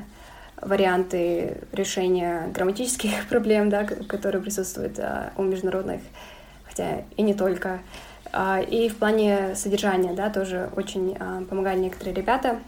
[0.62, 6.02] варианты решения грамматических проблем, да, которые присутствуют а, у международных,
[6.66, 7.80] хотя и не только.
[8.70, 11.18] И в плане содержания, да, тоже очень
[11.50, 12.60] помогали некоторые ребята.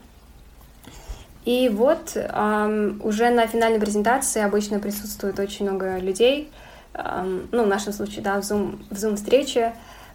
[1.45, 6.51] И вот уже на финальной презентации обычно присутствует очень много людей,
[6.95, 9.73] ну, в нашем случае, да, в Zoom, в Zoom эм,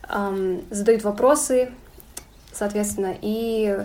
[0.09, 1.70] задают вопросы,
[2.52, 3.76] соответственно, и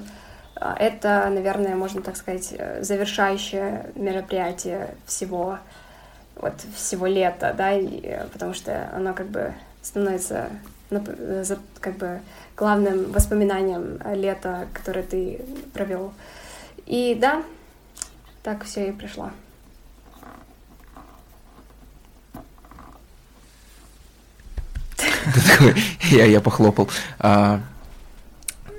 [0.55, 5.57] э, это, наверное, можно так сказать, завершающее мероприятие всего,
[6.36, 10.49] вот, всего лета, да, и, э, потому что оно как бы становится
[11.80, 12.19] как бы
[12.57, 15.43] главным воспоминанием лета, которое ты
[15.74, 16.13] провел
[16.86, 17.43] и да,
[18.43, 19.32] так все и пришло.
[26.11, 26.89] Я, я похлопал.
[27.19, 27.61] А,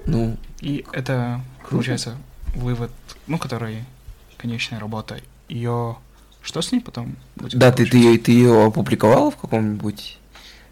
[0.07, 0.37] ну.
[0.61, 2.17] И это, получается,
[2.55, 2.91] вывод,
[3.27, 3.85] ну, который
[4.39, 5.21] конечная работа.
[5.49, 5.97] Ее
[6.43, 7.59] что с ней потом будет?
[7.59, 10.19] Да, ты, ты, ты ее опубликовала в каком-нибудь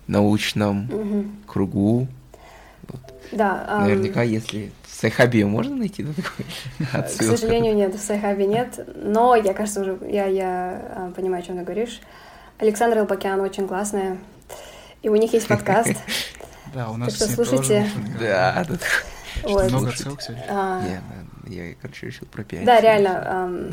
[0.09, 1.25] научном угу.
[1.47, 2.09] кругу?
[2.89, 3.01] Вот.
[3.31, 3.79] Да.
[3.81, 4.29] Наверняка, um...
[4.29, 6.47] если в Sci-Hub е можно найти да, такой
[6.93, 7.35] отсылка?
[7.35, 11.43] К сожалению, нет, в Sci-Hub е нет, но я, кажется, уже, я, я а, понимаю,
[11.43, 12.01] о чем ты говоришь.
[12.59, 14.19] Александр Элбакян очень классная,
[15.03, 15.95] и у них есть подкаст.
[16.73, 17.91] Да, у нас так что слушайте.
[18.21, 19.49] Да, да.
[19.49, 20.45] Много отсылок сегодня.
[20.49, 20.81] А.
[21.49, 22.65] Я, короче, решил про пять.
[22.65, 23.73] Да, реально.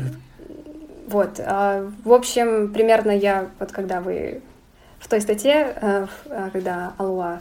[1.06, 1.38] Вот.
[1.38, 4.42] А, в общем, примерно я, вот когда вы
[4.98, 6.06] в той статье, э,
[6.52, 7.40] когда Алуа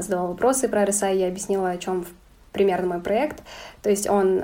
[0.00, 2.04] задавал вопросы про RSI, я объяснила, о чем
[2.50, 3.44] примерно мой проект.
[3.80, 4.42] То есть он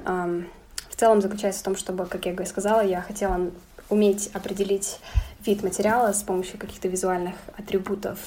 [0.91, 3.51] в целом заключается в том, чтобы, как я сказала, я хотела
[3.89, 5.01] уметь определить
[5.45, 8.19] вид материала с помощью каких-то визуальных атрибутов.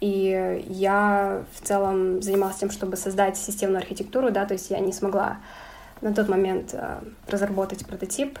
[0.00, 4.92] И я в целом занималась тем, чтобы создать системную архитектуру, да, то есть я не
[4.92, 5.38] смогла
[6.00, 8.38] на тот момент uh, разработать прототип,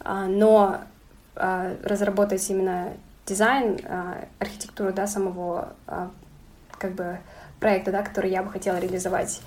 [0.00, 0.82] uh, но
[1.34, 2.92] uh, разработать именно
[3.26, 3.78] дизайн,
[4.38, 5.72] архитектуру, да, самого
[6.78, 7.18] как бы
[7.60, 9.40] проекта, да, который я бы хотела реализовать.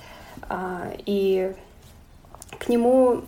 [0.49, 1.53] А, и
[2.57, 3.23] к нему,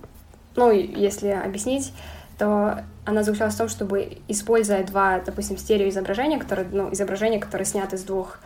[0.55, 1.93] ну, если объяснить,
[2.37, 7.95] то она заключалась в том, чтобы, используя два, допустим, стереоизображения, которые, ну, изображения, которые сняты
[7.95, 8.39] из двух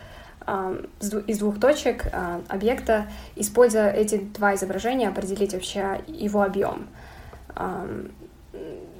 [1.28, 6.88] из двух точек а, объекта, используя эти два изображения, определить вообще его объем.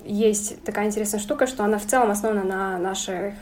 [0.05, 3.35] Есть такая интересная штука, что она в целом основана на наших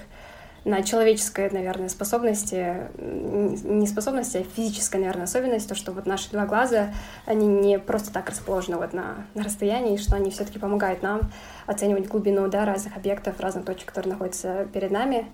[0.64, 6.46] на человеческой, наверное, способности, не способности, а физической, наверное, особенность, то, что вот наши два
[6.46, 6.92] глаза,
[7.26, 11.30] они не просто так расположены вот на, на расстоянии, что они все-таки помогают нам
[11.66, 15.26] оценивать глубину, да, разных объектов, разных точек, которые находятся перед нами.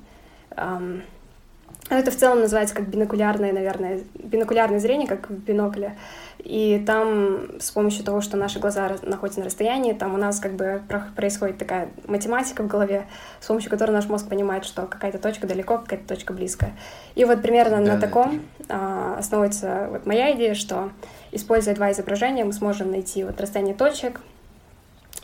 [1.88, 5.96] Это в целом называется как бинокулярное, наверное, бинокулярное зрение, как в бинокле.
[6.38, 10.52] И там с помощью того, что наши глаза находятся на расстоянии, там у нас как
[10.52, 10.82] бы
[11.16, 13.06] происходит такая математика в голове,
[13.40, 16.70] с помощью которой наш мозг понимает, что какая-то точка далеко, какая-то точка близко.
[17.14, 20.90] И вот примерно да, на таком а, основывается вот моя идея, что
[21.32, 24.20] используя два изображения, мы сможем найти вот расстояние точек,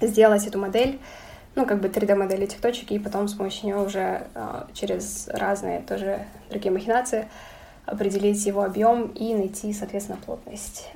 [0.01, 0.99] сделать эту модель,
[1.55, 5.81] ну, как бы 3D-модель этих точек, и потом с помощью нее уже э, через разные
[5.83, 7.29] тоже другие махинации
[7.93, 10.91] определить его объем и найти, соответственно, плотность.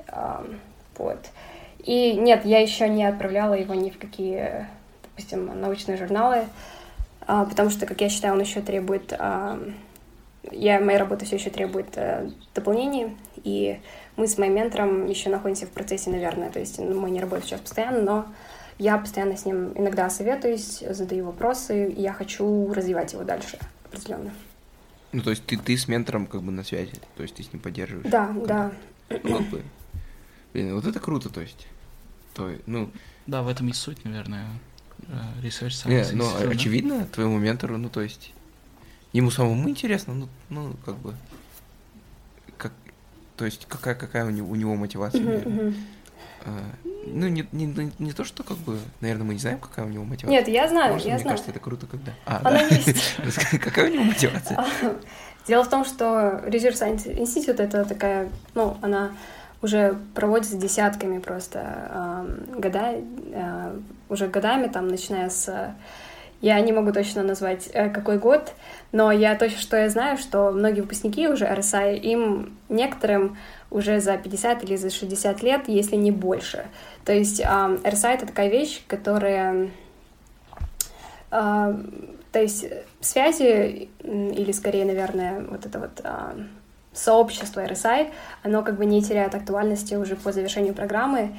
[0.96, 1.18] Вот.
[1.84, 4.66] И нет, я еще не отправляла его ни в какие,
[5.02, 6.46] допустим, научные журналы,
[7.28, 9.12] э, потому что, как я считаю, он еще требует...
[10.52, 13.80] Я, моя работа все еще требует э, дополнений, и
[14.16, 17.60] мы с моим ментором еще находимся в процессе, наверное, то есть мы не работаем сейчас
[17.60, 18.26] постоянно, но
[18.78, 24.32] я постоянно с ним иногда советуюсь, задаю вопросы, и я хочу развивать его дальше определенно.
[25.12, 27.52] Ну, то есть ты, ты с ментором как бы на связи, то есть ты с
[27.52, 28.10] ним поддерживаешь?
[28.10, 28.72] Да, да.
[29.08, 29.62] Ну, как бы,
[30.52, 31.66] блин, вот это круто, то есть.
[32.34, 32.90] То, ну...
[33.26, 34.46] Да, в этом и суть, наверное,
[35.42, 36.12] research science.
[36.12, 36.50] Не, ну, да?
[36.50, 38.34] очевидно, твоему ментору, ну, то есть,
[39.12, 41.14] ему самому интересно, ну, ну как бы,
[42.58, 42.72] как,
[43.36, 45.74] то есть, какая, какая у него, у него мотивация, uh-huh,
[46.44, 46.95] uh-huh.
[47.06, 49.88] Ну, не, не, не, не то, что как бы, наверное, мы не знаем, какая у
[49.88, 50.38] него мотивация.
[50.38, 51.36] Нет, я знаю, что, я мне знаю.
[51.36, 52.12] кажется, это круто, когда...
[52.24, 52.74] А, Она да.
[52.74, 53.16] есть.
[53.60, 54.64] Какая у него мотивация?
[55.46, 59.12] Дело в том, что Research Science Institute это такая, ну, она
[59.62, 61.58] уже проводится десятками просто
[61.90, 63.78] эм, года, э,
[64.08, 65.74] уже годами, там, начиная с...
[66.42, 68.52] Я не могу точно назвать, э, какой год,
[68.92, 73.38] но я точно, что я знаю, что многие выпускники уже RSI, им некоторым
[73.76, 76.66] уже за 50 или за 60 лет, если не больше.
[77.04, 79.70] То есть эм, RSI— это такая вещь, которая...
[81.30, 81.74] э,
[82.32, 82.66] то есть
[83.00, 86.36] связи, или скорее, наверное, вот это вот а,
[86.92, 88.12] сообщество RSI,
[88.42, 91.34] оно как бы не теряет актуальности уже по завершению программы.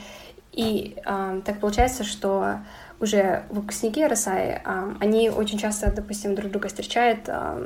[0.53, 2.61] И а, так получается, что
[2.99, 7.61] уже выпускники RSI, а, они очень часто, допустим, друг друга встречают, а,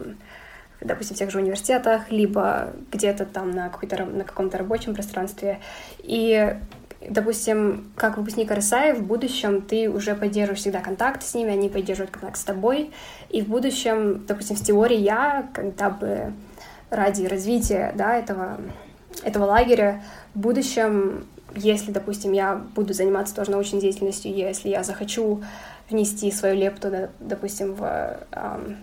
[0.81, 5.59] допустим, в тех же университетах, либо где-то там на, какой-то, на каком-то рабочем пространстве.
[5.99, 6.55] И
[7.07, 12.11] допустим, как выпускник RSI, в будущем ты уже поддерживаешь всегда контакт с ними, они поддерживают
[12.11, 12.91] контакт с тобой,
[13.29, 16.33] и в будущем, допустим, в теории я, когда бы
[16.89, 18.57] ради развития, да, этого,
[19.23, 20.03] этого лагеря,
[20.35, 21.25] в будущем,
[21.55, 25.43] если, допустим, я буду заниматься тоже научной деятельностью, если я захочу
[25.91, 27.79] внести свою лепту, допустим, в,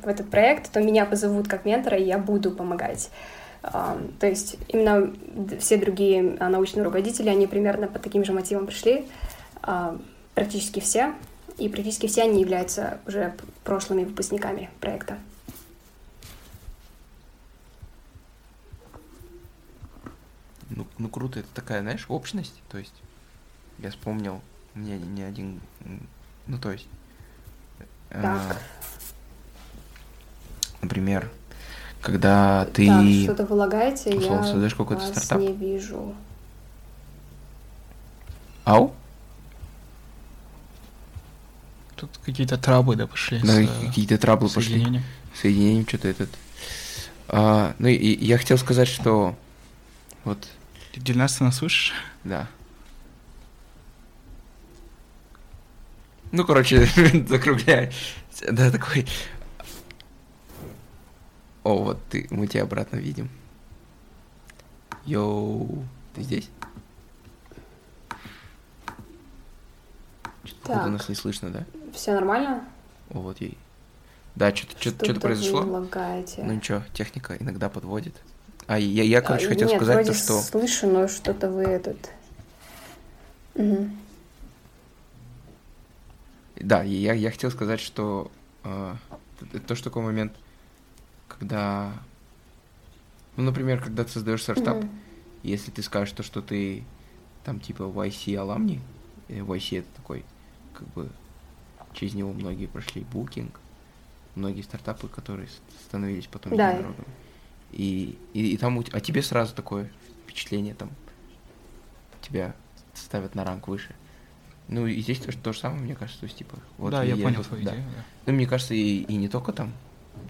[0.02, 3.10] в этот проект, то меня позовут как ментора, и я буду помогать.
[3.62, 5.12] То есть именно
[5.58, 9.04] все другие а, научные руководители, они примерно по таким же мотивам пришли,
[10.34, 11.14] практически все,
[11.58, 13.34] и практически все они являются уже
[13.64, 15.18] прошлыми выпускниками проекта.
[20.70, 22.62] Ну, ну круто, это такая, знаешь, общность.
[22.68, 22.94] То есть,
[23.78, 24.40] я вспомнил,
[24.74, 25.60] мне не один,
[26.48, 26.86] ну то есть,
[28.10, 28.60] э, Так.
[30.82, 31.30] например,
[32.00, 32.86] когда ты...
[32.86, 35.38] Так, что-то вы лагаете, условно я создаешь какой-то вас стартап?
[35.38, 36.14] не вижу.
[38.64, 38.94] Ау?
[41.96, 43.40] Тут какие-то трабы, да, пошли.
[43.40, 44.74] Да, с, э, какие-то траблы пошли.
[44.74, 45.04] соединением.
[45.34, 46.30] Соединением что-то этот.
[47.28, 49.36] А, ну и, и я хотел сказать, что
[50.24, 50.48] вот,
[50.92, 51.92] Ты Дильнас, ты нас слышишь?
[52.24, 52.46] да.
[56.32, 56.86] Ну, короче,
[57.28, 57.92] закругляй.
[58.50, 59.06] Да, такой.
[61.64, 63.28] О, вот ты, мы тебя обратно видим.
[65.04, 66.48] Йоу, ты здесь?
[70.44, 71.64] Что-то нас не слышно, да?
[71.94, 72.64] Все нормально?
[73.10, 73.56] О, вот ей.
[74.34, 75.60] Да, что-то что-то Что-то произошло.
[75.62, 76.42] Лагаете.
[76.44, 78.14] Ну ничего, техника иногда подводит.
[78.66, 80.40] А я, я короче, А, хотел нет, сказать то, что...
[80.40, 82.10] слышу, но что-то вы этот...
[83.54, 83.98] Мгм.
[86.60, 88.30] Да, и я, я хотел сказать, что
[88.64, 88.94] э,
[89.40, 90.32] это тоже такой момент,
[91.28, 91.92] когда...
[93.36, 94.90] Ну, например, когда ты создаешь стартап, Мгм.
[95.42, 96.82] если ты скажешь то, что ты
[97.44, 98.80] там типа YC аламни,
[99.28, 100.24] YC это такой,
[100.74, 101.08] как бы,
[101.94, 103.60] через него многие прошли букинг,
[104.34, 105.48] многие стартапы, которые
[105.86, 106.70] становились потом Да.
[106.72, 107.06] единорогами.
[107.70, 109.90] И, и, и там, у т- а тебе сразу такое
[110.24, 110.90] впечатление, там,
[112.22, 112.54] тебя
[112.94, 113.94] ставят на ранг выше.
[114.68, 117.14] Ну, и здесь то, то же самое, мне кажется, то есть, типа, вот да, я
[117.14, 117.70] я- понял твою да.
[117.72, 117.84] идею.
[117.96, 118.04] да.
[118.26, 119.72] Ну, мне кажется, и, и не только там,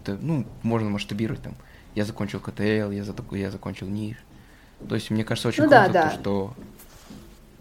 [0.05, 1.55] да, ну, можно масштабировать там.
[1.95, 4.17] Я закончил КТЛ, я, за такой, я закончил НИШ.
[4.89, 6.21] То есть, мне кажется, очень Ну да, круто, то, да.
[6.21, 6.57] что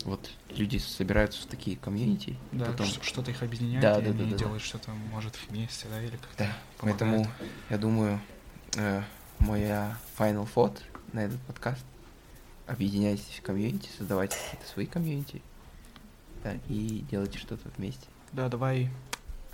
[0.05, 2.85] вот люди собираются в такие комьюнити, Да, потом...
[3.01, 4.37] что-то их объединяет, Да, и да, да, они да, да.
[4.37, 7.27] делают что-то, может, вместе, да, или как-то Да, поэтому
[7.71, 8.19] я думаю,
[8.77, 9.01] э,
[9.39, 10.77] моя final thought
[11.13, 11.83] на этот подкаст
[12.67, 15.41] объединяйтесь в комьюнити, создавайте какие-то свои комьюнити,
[16.43, 18.05] да, и делайте что-то вместе.
[18.31, 18.89] Да, давай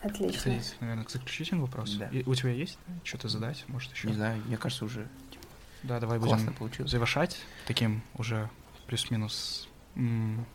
[0.02, 0.28] Отлично.
[0.44, 1.98] переходить, наверное, к заключительному вопросу.
[2.00, 2.08] Да.
[2.08, 4.08] И у тебя есть что-то задать, может, еще?
[4.08, 5.08] Не знаю, мне кажется, уже
[5.84, 6.92] Да, давай классно будем получилось.
[6.92, 8.50] завершать таким уже
[8.88, 10.46] плюс-минус м,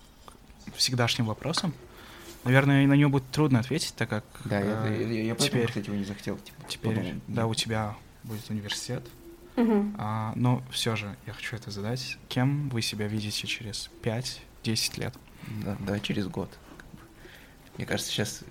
[0.75, 1.73] всегдашним вопросом.
[2.45, 5.67] Наверное, на него будет трудно ответить, так как Да, я, э, я, я поэтому, теперь,
[5.69, 9.05] кстати, его не захотел, типа, теперь подумал, да, у тебя будет университет,
[9.57, 9.97] Мгм.
[9.99, 12.17] а, но все же я хочу это задать.
[12.29, 15.15] Кем вы себя видите через 5-10 лет?
[15.65, 16.51] Да, давай через год.
[17.77, 18.43] Мне кажется, сейчас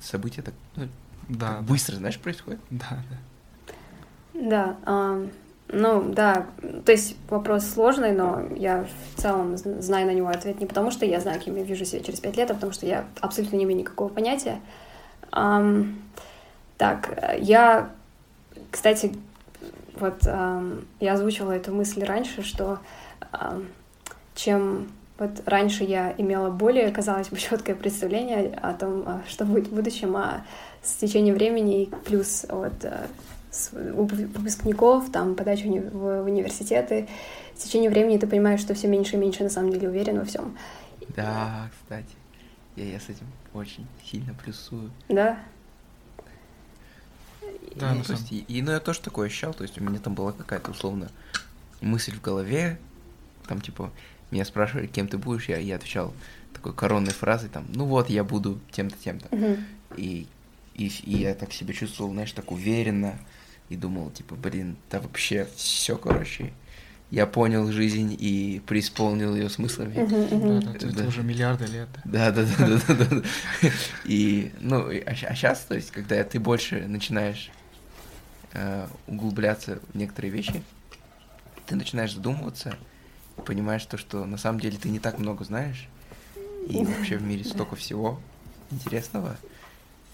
[0.00, 0.88] события так ну,
[1.28, 2.60] Да, так быстро, знаешь, происходят.
[2.70, 3.18] Да, да.
[4.34, 5.30] Да, ам,
[5.68, 6.46] ну да,
[6.84, 11.04] то есть вопрос сложный, но я в целом знаю на него ответ не потому, что
[11.04, 13.64] я знаю, кем я вижу себя через пять лет, а потому что я абсолютно не
[13.64, 14.60] имею никакого понятия.
[15.30, 16.02] Ам,
[16.78, 17.90] так, я,
[18.70, 19.14] кстати,
[19.94, 22.78] вот ам, я озвучивала эту мысль раньше, что
[23.30, 23.66] ам,
[24.34, 24.88] чем
[25.18, 29.74] вот раньше я имела более, казалось бы, четкое представление о том, а, что будет в
[29.74, 30.44] будущем, а
[30.82, 33.06] с течением времени плюс вот э,
[33.50, 37.08] с- у выпускников, там, подача уни- в университеты,
[37.56, 40.24] с течением времени ты понимаешь, что все меньше и меньше на самом деле уверен во
[40.24, 40.56] всем.
[41.16, 42.08] Да, кстати.
[42.76, 44.90] Я, я с этим очень сильно плюсую.
[45.08, 45.38] Да?
[47.76, 49.84] Да, ну, на то есть, и, и, ну, я тоже такое ощущал, то есть у
[49.84, 51.10] меня там была какая-то условно
[51.80, 52.78] мысль в голове,
[53.46, 53.90] там типа
[54.32, 56.12] меня спрашивали, кем ты будешь, я, я отвечал
[56.52, 59.34] такой коронной фразой, там, ну вот, я буду тем-то, тем-то.
[59.34, 59.64] Мгм.
[59.96, 60.26] И,
[60.74, 63.18] и, и я так себя чувствовал, знаешь, так уверенно,
[63.68, 66.52] и думал, типа, блин, да вообще все, короче,
[67.10, 69.94] я понял жизнь и преисполнил ее смыслами.
[69.96, 71.06] Да, да, это Да.
[71.08, 71.88] уже миллиарды лет.
[72.04, 72.30] да.
[72.32, 73.22] Да, да, да, да.
[74.04, 77.50] И, ну, а, сейчас, то есть, когда ты больше начинаешь
[78.54, 80.62] э, углубляться в некоторые вещи,
[81.66, 82.76] ты начинаешь задумываться
[83.42, 85.88] понимаешь то, что на самом деле ты не так много знаешь,
[86.68, 88.20] и вообще в мире столько всего
[88.70, 89.36] интересного.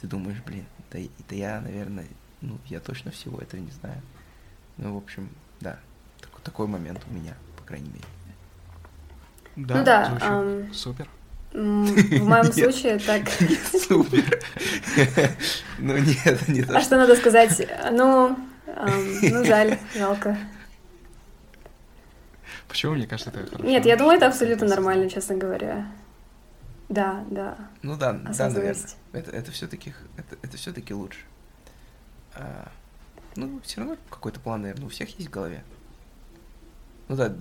[0.00, 0.98] Ты думаешь, блин, да,
[1.28, 2.06] да я, наверное,
[2.40, 4.00] ну, я точно всего этого не знаю.
[4.76, 5.28] Ну, в общем,
[5.60, 5.78] да,
[6.20, 8.04] такой, такой момент у меня, по крайней мере.
[9.56, 11.08] Да, Ну да, ам, супер.
[11.52, 13.22] В моем случае так...
[13.88, 14.40] Супер.
[15.78, 17.66] Ну нет, не то, А что надо сказать?
[17.90, 18.38] Ну,
[19.22, 20.38] ну жаль, жалко.
[22.68, 23.64] Почему мне кажется, это хорошо?
[23.68, 25.86] Нет, я думаю, это абсолютно нормально, честно говоря.
[26.88, 28.88] Да, да, Ну да, да, наверное.
[29.12, 31.20] Это, это все-таки это, это все-таки лучше.
[32.34, 32.70] А,
[33.36, 35.62] ну, все равно какой-то план, наверное, у всех есть в голове.
[37.08, 37.34] Ну да.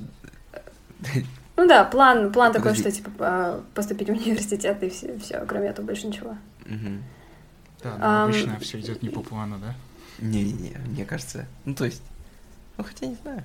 [1.55, 5.69] Ну да, план, план такой, что типа а, поступить в университет и все, все, кроме
[5.69, 6.37] этого больше ничего.
[6.65, 7.03] Мгм.
[7.83, 8.29] Да, но Ам.
[8.29, 9.75] обычно все идет не по плану, да?
[10.19, 11.45] Не-не-не, мне кажется.
[11.65, 12.01] Ну, то есть.
[12.77, 13.43] Ну, хотя не знаю.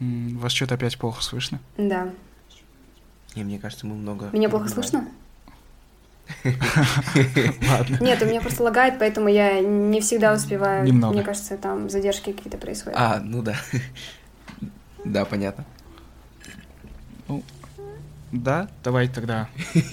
[0.00, 1.58] М, Вас что-то опять плохо слышно?
[1.76, 2.10] Да.
[3.34, 4.30] Не, мне кажется, мы много.
[4.32, 4.90] Меня плохо перебиваем.
[4.90, 5.08] слышно?
[7.70, 7.98] Ладно.
[8.00, 10.84] Нет, у меня просто лагает, поэтому я не всегда успеваю.
[10.84, 11.14] Немного.
[11.14, 12.98] Мне кажется, там задержки какие-то происходят.
[13.00, 13.56] А, ну да.
[15.04, 15.64] Да, понятно.
[18.32, 19.48] Да, давай тогда.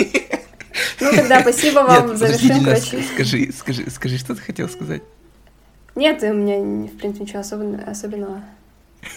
[1.00, 2.66] Ну тогда спасибо вам, Нет, завершим, подожди, Дина,
[3.00, 3.04] короче.
[3.14, 5.04] скажи, скажи, скажи, что ты хотел сказать?
[5.94, 8.42] Нет, у меня, в принципе, ничего особенно- особенного.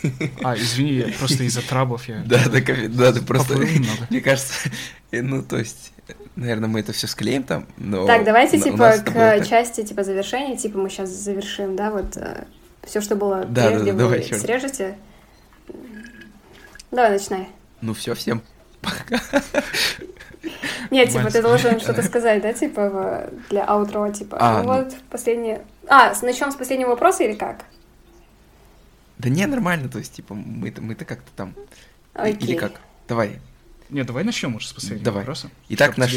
[0.43, 2.23] А, извини, я просто из-за траблов я...
[2.25, 3.57] Да, да, да, ты просто,
[4.11, 4.71] мне кажется,
[5.11, 5.93] э, ну, то есть,
[6.37, 8.07] наверное, мы это все склеим там, но...
[8.07, 12.17] Так, давайте, типа, к части, типа, завершения, типа, мы сейчас завершим, да, вот
[12.85, 14.97] все, что было Да, прежде, да, вы давай, срежете.
[16.91, 17.49] Давай, начинай.
[17.81, 18.43] Ну, все, всем
[18.81, 19.21] пока.
[20.91, 24.79] Нет, типа, ты должен что-то сказать, да, типа, для аутро, типа, А, ну ну.
[24.79, 25.63] вот, последнее...
[25.89, 27.65] А, начнем с последнего вопроса или как?
[29.19, 31.51] Да не, нормально, то есть, типа, мы-то, мы-то как-то там...
[31.51, 31.57] и-
[32.15, 32.49] Окей.
[32.51, 32.81] Или как?
[33.09, 33.41] Давай.
[33.91, 35.21] Нет, давай начнем уже с последнего Давай.
[35.23, 35.51] вопроса.
[35.71, 36.15] Итак, наш,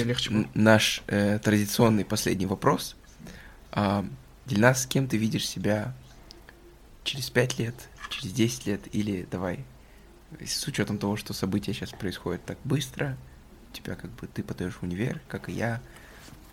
[0.53, 2.97] наш э, традиционный последний вопрос.
[3.71, 4.05] А,
[4.45, 5.93] для нас, с кем ты видишь себя
[7.05, 7.75] через пять лет,
[8.09, 9.63] через 10 лет, или давай,
[10.45, 13.17] с учетом того, что события сейчас происходят так быстро,
[13.71, 15.81] у тебя как бы ты подаешь в универ, как и я,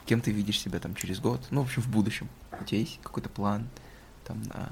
[0.07, 2.28] кем ты видишь себя там через год, ну, в общем, в будущем.
[2.61, 3.68] У тебя есть какой-то план
[4.24, 4.70] там на...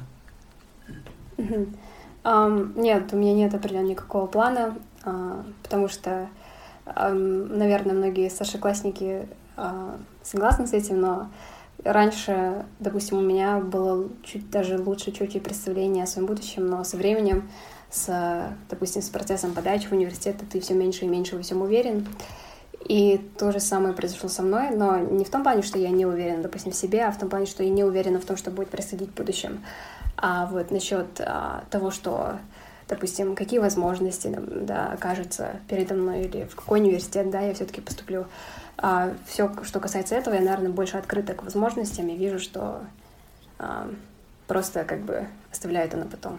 [1.38, 6.28] Нет, у меня нет определенно никакого плана, а, потому что,
[6.84, 11.28] наверное, многие старшеклассники а, согласны с этим, но
[11.84, 16.96] раньше, допустим, у меня было чуть даже лучше чуть-чуть представление о своем будущем, но со
[16.96, 17.48] временем,
[17.90, 22.06] с, допустим, с процессом подачи в университет, ты все меньше и меньше во всем уверен.
[22.88, 26.06] И то же самое произошло со мной, но не в том плане, что я не
[26.06, 28.50] уверена, допустим, в себе, а в том плане, что я не уверена в том, что
[28.50, 29.64] будет происходить в будущем.
[30.16, 32.38] А вот насчет а, того, что,
[32.88, 38.26] допустим, какие возможности да, окажутся передо мной или в какой университет, да, я все-таки поступлю.
[38.78, 42.82] А, все, что касается этого, я, наверное, больше открыта к возможностям и вижу, что
[43.58, 43.90] а,
[44.46, 46.38] просто как бы оставляю это на потом.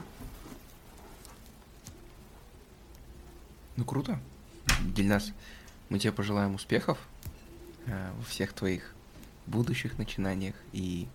[3.75, 4.19] Ну, круто.
[4.81, 5.31] Дильнас,
[5.89, 6.97] мы тебе пожелаем успехов
[7.85, 8.93] э, во всех твоих
[9.45, 11.07] будущих начинаниях и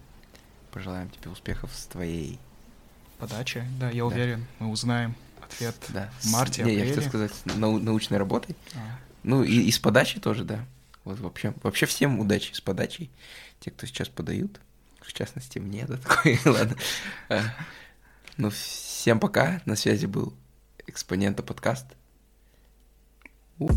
[0.71, 2.39] пожелаем тебе успехов с твоей
[3.23, 6.11] Подача, да, я уверен, мы узнаем ответ Да.
[6.21, 8.57] в марте, Не, я хотел сказать, нау- научной работой.
[8.75, 10.65] А, Ну, и, и с подачей тоже, да.
[11.05, 13.11] Вот вообще, вообще всем удачи с подачей.
[13.61, 14.61] Те, кто сейчас подают,
[15.01, 16.77] в частности, мне, да, такой, ладно.
[17.29, 17.43] А,
[18.39, 19.63] Ну, всем пока.
[19.67, 20.35] На связи был
[20.89, 21.87] Экспонента подкаст.
[23.61, 23.69] У.